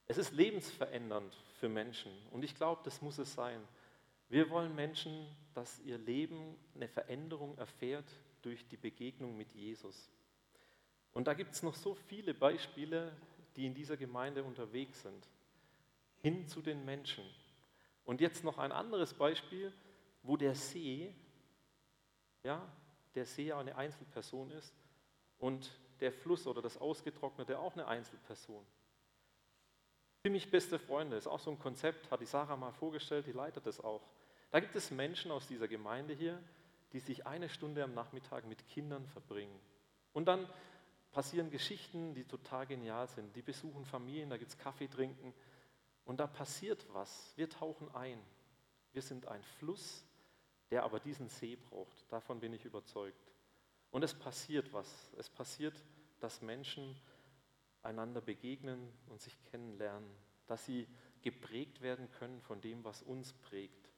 Es 0.10 0.18
ist 0.18 0.34
lebensverändernd 0.34 1.36
für 1.60 1.70
Menschen 1.70 2.12
und 2.32 2.44
ich 2.44 2.56
glaube, 2.56 2.82
das 2.84 3.00
muss 3.00 3.20
es 3.20 3.32
sein. 3.32 3.62
Wir 4.28 4.50
wollen 4.50 4.74
Menschen, 4.74 5.28
dass 5.54 5.80
ihr 5.82 6.00
Leben 6.00 6.58
eine 6.74 6.88
Veränderung 6.88 7.56
erfährt 7.60 8.12
durch 8.42 8.68
die 8.68 8.78
Begegnung 8.78 9.38
mit 9.38 9.52
Jesus. 9.52 10.10
Und 11.14 11.28
da 11.28 11.36
gibt 11.36 11.54
es 11.54 11.62
noch 11.62 11.76
so 11.76 11.94
viele 11.94 12.34
Beispiele, 12.34 13.16
die 13.56 13.68
in 13.68 13.76
dieser 13.76 13.98
Gemeinde 13.98 14.44
unterwegs 14.44 15.04
sind, 15.04 15.30
hin 16.24 16.48
zu 16.48 16.64
den 16.64 16.84
Menschen. 16.86 17.24
Und 18.04 18.20
jetzt 18.20 18.44
noch 18.44 18.58
ein 18.58 18.72
anderes 18.72 19.14
Beispiel, 19.14 19.72
wo 20.24 20.38
der 20.38 20.56
See, 20.56 21.14
ja, 22.42 22.68
der 23.14 23.28
See 23.28 23.46
ja 23.46 23.60
eine 23.60 23.76
Einzelperson 23.76 24.50
ist 24.50 24.74
und 25.38 25.70
der 26.00 26.12
Fluss 26.12 26.48
oder 26.48 26.64
das 26.64 26.78
Ausgetrocknete 26.78 27.60
auch 27.60 27.74
eine 27.74 27.88
Einzelperson. 27.88 28.66
Ziemlich 30.22 30.52
beste 30.52 30.80
Freunde 30.80 31.16
ist 31.16 31.28
auch 31.28 31.40
so 31.40 31.50
ein 31.50 31.60
Konzept, 31.60 32.12
hat 32.12 32.20
die 32.20 32.26
Sarah 32.26 32.58
mal 32.58 32.74
vorgestellt, 32.74 33.26
die 33.26 33.32
leitet 33.32 33.66
das 33.66 33.80
auch. 33.80 34.02
Da 34.52 34.60
gibt 34.60 34.76
es 34.76 34.92
Menschen 34.92 35.32
aus 35.32 35.48
dieser 35.48 35.68
Gemeinde 35.68 36.14
hier, 36.14 36.42
die 36.92 37.00
sich 37.00 37.26
eine 37.26 37.48
Stunde 37.48 37.84
am 37.84 37.94
Nachmittag 37.94 38.46
mit 38.46 38.68
Kindern 38.68 39.08
verbringen. 39.08 39.58
Und 40.12 40.26
dann 40.26 40.50
passieren 41.12 41.50
Geschichten, 41.50 42.14
die 42.16 42.26
total 42.26 42.66
genial 42.68 43.08
sind. 43.08 43.36
Die 43.36 43.42
besuchen 43.42 43.86
Familien, 43.86 44.30
da 44.30 44.38
gibt 44.38 44.52
es 44.52 44.58
Kaffee 44.58 44.88
trinken 44.88 45.34
und 46.04 46.20
da 46.20 46.28
passiert 46.28 46.86
was. 46.92 47.34
Wir 47.38 47.50
tauchen 47.50 47.94
ein. 47.96 48.20
Wir 48.92 49.02
sind 49.02 49.28
ein 49.28 49.44
Fluss, 49.60 50.04
der 50.72 50.84
aber 50.84 51.00
diesen 51.00 51.30
See 51.30 51.56
braucht. 51.56 52.12
Davon 52.12 52.40
bin 52.40 52.54
ich 52.54 52.66
überzeugt. 52.66 53.32
Und 53.92 54.04
es 54.04 54.14
passiert 54.14 54.74
was. 54.74 55.12
Es 55.18 55.30
passiert, 55.30 55.76
dass 56.20 56.42
Menschen 56.42 57.00
einander 57.84 58.22
begegnen 58.22 58.92
und 59.08 59.22
sich 59.22 59.36
kennenlernen, 59.46 60.10
dass 60.48 60.66
sie 60.66 60.88
geprägt 61.22 61.82
werden 61.82 62.10
können 62.12 62.42
von 62.42 62.62
dem, 62.62 62.84
was 62.84 63.02
uns 63.02 63.34
prägt. 63.34 63.90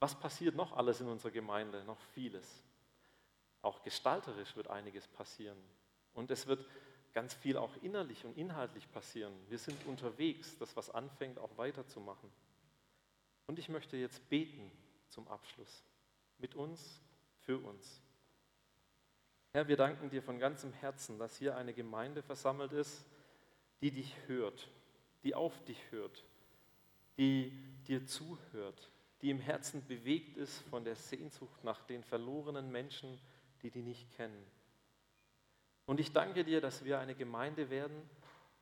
Was 0.00 0.18
passiert 0.18 0.54
noch 0.54 0.72
alles 0.72 1.00
in 1.00 1.08
unserer 1.08 1.30
Gemeinde? 1.30 1.84
Noch 1.84 2.00
vieles. 2.14 2.62
Auch 3.62 3.82
gestalterisch 3.82 4.54
wird 4.56 4.68
einiges 4.68 5.08
passieren. 5.08 5.58
Und 6.14 6.30
es 6.30 6.46
wird 6.46 6.64
ganz 7.12 7.34
viel 7.34 7.56
auch 7.56 7.74
innerlich 7.82 8.24
und 8.24 8.36
inhaltlich 8.36 8.90
passieren. 8.92 9.32
Wir 9.48 9.58
sind 9.58 9.84
unterwegs, 9.86 10.56
das 10.58 10.76
was 10.76 10.90
anfängt, 10.90 11.38
auch 11.38 11.56
weiterzumachen. 11.56 12.30
Und 13.46 13.58
ich 13.58 13.68
möchte 13.68 13.96
jetzt 13.96 14.28
beten 14.28 14.70
zum 15.08 15.26
Abschluss. 15.26 15.82
Mit 16.38 16.54
uns, 16.54 17.00
für 17.40 17.58
uns. 17.58 18.02
Herr, 19.52 19.66
wir 19.66 19.76
danken 19.76 20.10
dir 20.10 20.22
von 20.22 20.38
ganzem 20.38 20.72
Herzen, 20.74 21.18
dass 21.18 21.36
hier 21.36 21.56
eine 21.56 21.72
Gemeinde 21.72 22.22
versammelt 22.22 22.72
ist, 22.72 23.06
die 23.80 23.90
dich 23.90 24.14
hört, 24.26 24.68
die 25.22 25.34
auf 25.34 25.64
dich 25.64 25.80
hört, 25.90 26.24
die 27.16 27.50
dir 27.86 28.06
zuhört, 28.06 28.90
die 29.22 29.30
im 29.30 29.40
Herzen 29.40 29.84
bewegt 29.86 30.36
ist 30.36 30.60
von 30.68 30.84
der 30.84 30.96
Sehnsucht 30.96 31.64
nach 31.64 31.82
den 31.82 32.04
verlorenen 32.04 32.70
Menschen, 32.70 33.18
die 33.62 33.70
die 33.70 33.82
nicht 33.82 34.10
kennen. 34.16 34.44
Und 35.86 36.00
ich 36.00 36.12
danke 36.12 36.44
dir, 36.44 36.60
dass 36.60 36.84
wir 36.84 36.98
eine 36.98 37.14
Gemeinde 37.14 37.70
werden 37.70 38.08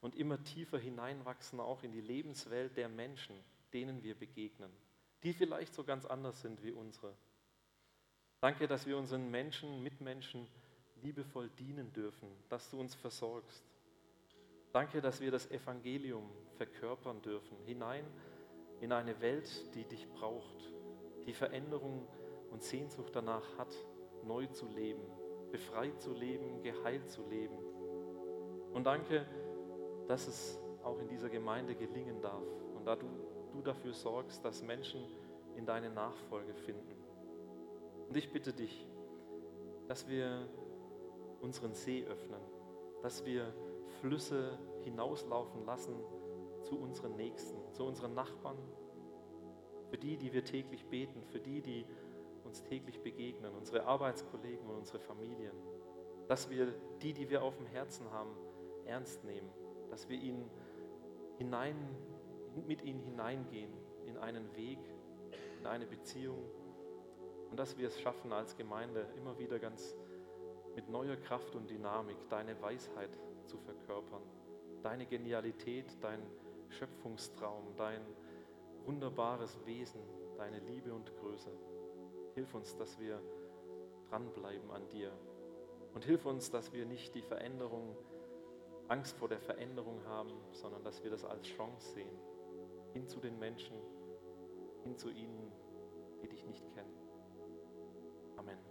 und 0.00 0.14
immer 0.14 0.42
tiefer 0.44 0.78
hineinwachsen, 0.78 1.58
auch 1.58 1.82
in 1.82 1.90
die 1.90 2.00
Lebenswelt 2.00 2.76
der 2.76 2.88
Menschen, 2.88 3.36
denen 3.72 4.04
wir 4.04 4.14
begegnen, 4.14 4.70
die 5.24 5.32
vielleicht 5.32 5.74
so 5.74 5.82
ganz 5.82 6.06
anders 6.06 6.40
sind 6.40 6.62
wie 6.62 6.70
unsere. 6.70 7.12
Danke, 8.40 8.68
dass 8.68 8.86
wir 8.86 8.96
unseren 8.96 9.30
Menschen, 9.30 9.82
Mitmenschen, 9.82 10.46
liebevoll 11.02 11.50
dienen 11.58 11.92
dürfen, 11.92 12.28
dass 12.48 12.70
du 12.70 12.80
uns 12.80 12.94
versorgst. 12.94 13.64
Danke, 14.72 15.00
dass 15.00 15.20
wir 15.20 15.30
das 15.30 15.50
Evangelium 15.50 16.28
verkörpern 16.56 17.22
dürfen, 17.22 17.56
hinein 17.64 18.04
in 18.80 18.92
eine 18.92 19.20
Welt, 19.20 19.74
die 19.74 19.84
dich 19.84 20.08
braucht, 20.10 20.72
die 21.26 21.32
Veränderung 21.32 22.06
und 22.50 22.62
Sehnsucht 22.62 23.14
danach 23.14 23.56
hat, 23.56 23.74
neu 24.24 24.46
zu 24.46 24.66
leben, 24.66 25.02
befreit 25.50 26.00
zu 26.00 26.12
leben, 26.12 26.62
geheilt 26.62 27.08
zu 27.10 27.22
leben. 27.28 27.58
Und 28.72 28.84
danke, 28.84 29.26
dass 30.08 30.26
es 30.26 30.60
auch 30.82 30.98
in 31.00 31.08
dieser 31.08 31.28
Gemeinde 31.28 31.74
gelingen 31.74 32.20
darf 32.20 32.44
und 32.74 32.86
da 32.86 32.96
du, 32.96 33.06
du 33.52 33.62
dafür 33.62 33.92
sorgst, 33.92 34.44
dass 34.44 34.62
Menschen 34.62 35.00
in 35.56 35.66
deine 35.66 35.90
Nachfolge 35.90 36.54
finden. 36.54 36.96
Und 38.08 38.16
ich 38.16 38.30
bitte 38.30 38.52
dich, 38.52 38.86
dass 39.88 40.06
wir 40.08 40.46
unseren 41.40 41.74
See 41.74 42.04
öffnen, 42.04 42.40
dass 43.02 43.24
wir 43.24 43.52
Flüsse 44.00 44.58
hinauslaufen 44.84 45.64
lassen 45.64 45.94
zu 46.62 46.78
unseren 46.78 47.16
Nächsten, 47.16 47.56
zu 47.72 47.84
unseren 47.84 48.14
Nachbarn, 48.14 48.58
für 49.90 49.98
die, 49.98 50.16
die 50.16 50.32
wir 50.32 50.44
täglich 50.44 50.84
beten, 50.86 51.22
für 51.24 51.38
die, 51.38 51.62
die 51.62 51.86
uns 52.44 52.62
täglich 52.62 53.00
begegnen, 53.00 53.52
unsere 53.54 53.84
Arbeitskollegen 53.84 54.66
und 54.68 54.76
unsere 54.76 54.98
Familien, 54.98 55.54
dass 56.28 56.50
wir 56.50 56.74
die, 57.02 57.12
die 57.12 57.28
wir 57.30 57.42
auf 57.42 57.56
dem 57.56 57.66
Herzen 57.66 58.10
haben, 58.10 58.30
ernst 58.84 59.24
nehmen, 59.24 59.48
dass 59.90 60.08
wir 60.08 60.18
ihnen 60.18 60.48
hinein, 61.38 61.76
mit 62.66 62.82
ihnen 62.82 63.00
hineingehen 63.00 63.72
in 64.06 64.16
einen 64.16 64.54
Weg, 64.56 64.78
in 65.60 65.66
eine 65.66 65.86
Beziehung 65.86 66.42
und 67.50 67.58
dass 67.58 67.76
wir 67.76 67.88
es 67.88 68.00
schaffen 68.00 68.32
als 68.32 68.56
Gemeinde 68.56 69.06
immer 69.16 69.38
wieder 69.38 69.58
ganz 69.58 69.94
mit 70.76 70.90
neuer 70.90 71.16
Kraft 71.16 71.54
und 71.56 71.70
Dynamik 71.70 72.18
deine 72.28 72.60
Weisheit 72.60 73.18
zu 73.46 73.56
verkörpern, 73.58 74.22
deine 74.82 75.06
Genialität, 75.06 75.86
dein 76.02 76.20
Schöpfungstraum, 76.68 77.74
dein 77.76 78.02
wunderbares 78.84 79.58
Wesen, 79.64 80.00
deine 80.36 80.60
Liebe 80.60 80.92
und 80.92 81.10
Größe. 81.16 81.50
Hilf 82.34 82.54
uns, 82.54 82.76
dass 82.76 82.98
wir 83.00 83.20
dranbleiben 84.10 84.70
an 84.70 84.86
dir. 84.90 85.10
Und 85.94 86.04
hilf 86.04 86.26
uns, 86.26 86.50
dass 86.50 86.74
wir 86.74 86.84
nicht 86.84 87.14
die 87.14 87.22
Veränderung, 87.22 87.96
Angst 88.88 89.16
vor 89.16 89.28
der 89.28 89.40
Veränderung 89.40 90.04
haben, 90.04 90.30
sondern 90.52 90.84
dass 90.84 91.02
wir 91.02 91.10
das 91.10 91.24
als 91.24 91.46
Chance 91.46 91.94
sehen. 91.94 92.18
Hin 92.92 93.08
zu 93.08 93.18
den 93.18 93.38
Menschen, 93.38 93.76
hin 94.84 94.96
zu 94.96 95.08
ihnen, 95.08 95.50
die 96.22 96.28
dich 96.28 96.44
nicht 96.46 96.70
kennen. 96.74 96.92
Amen. 98.36 98.58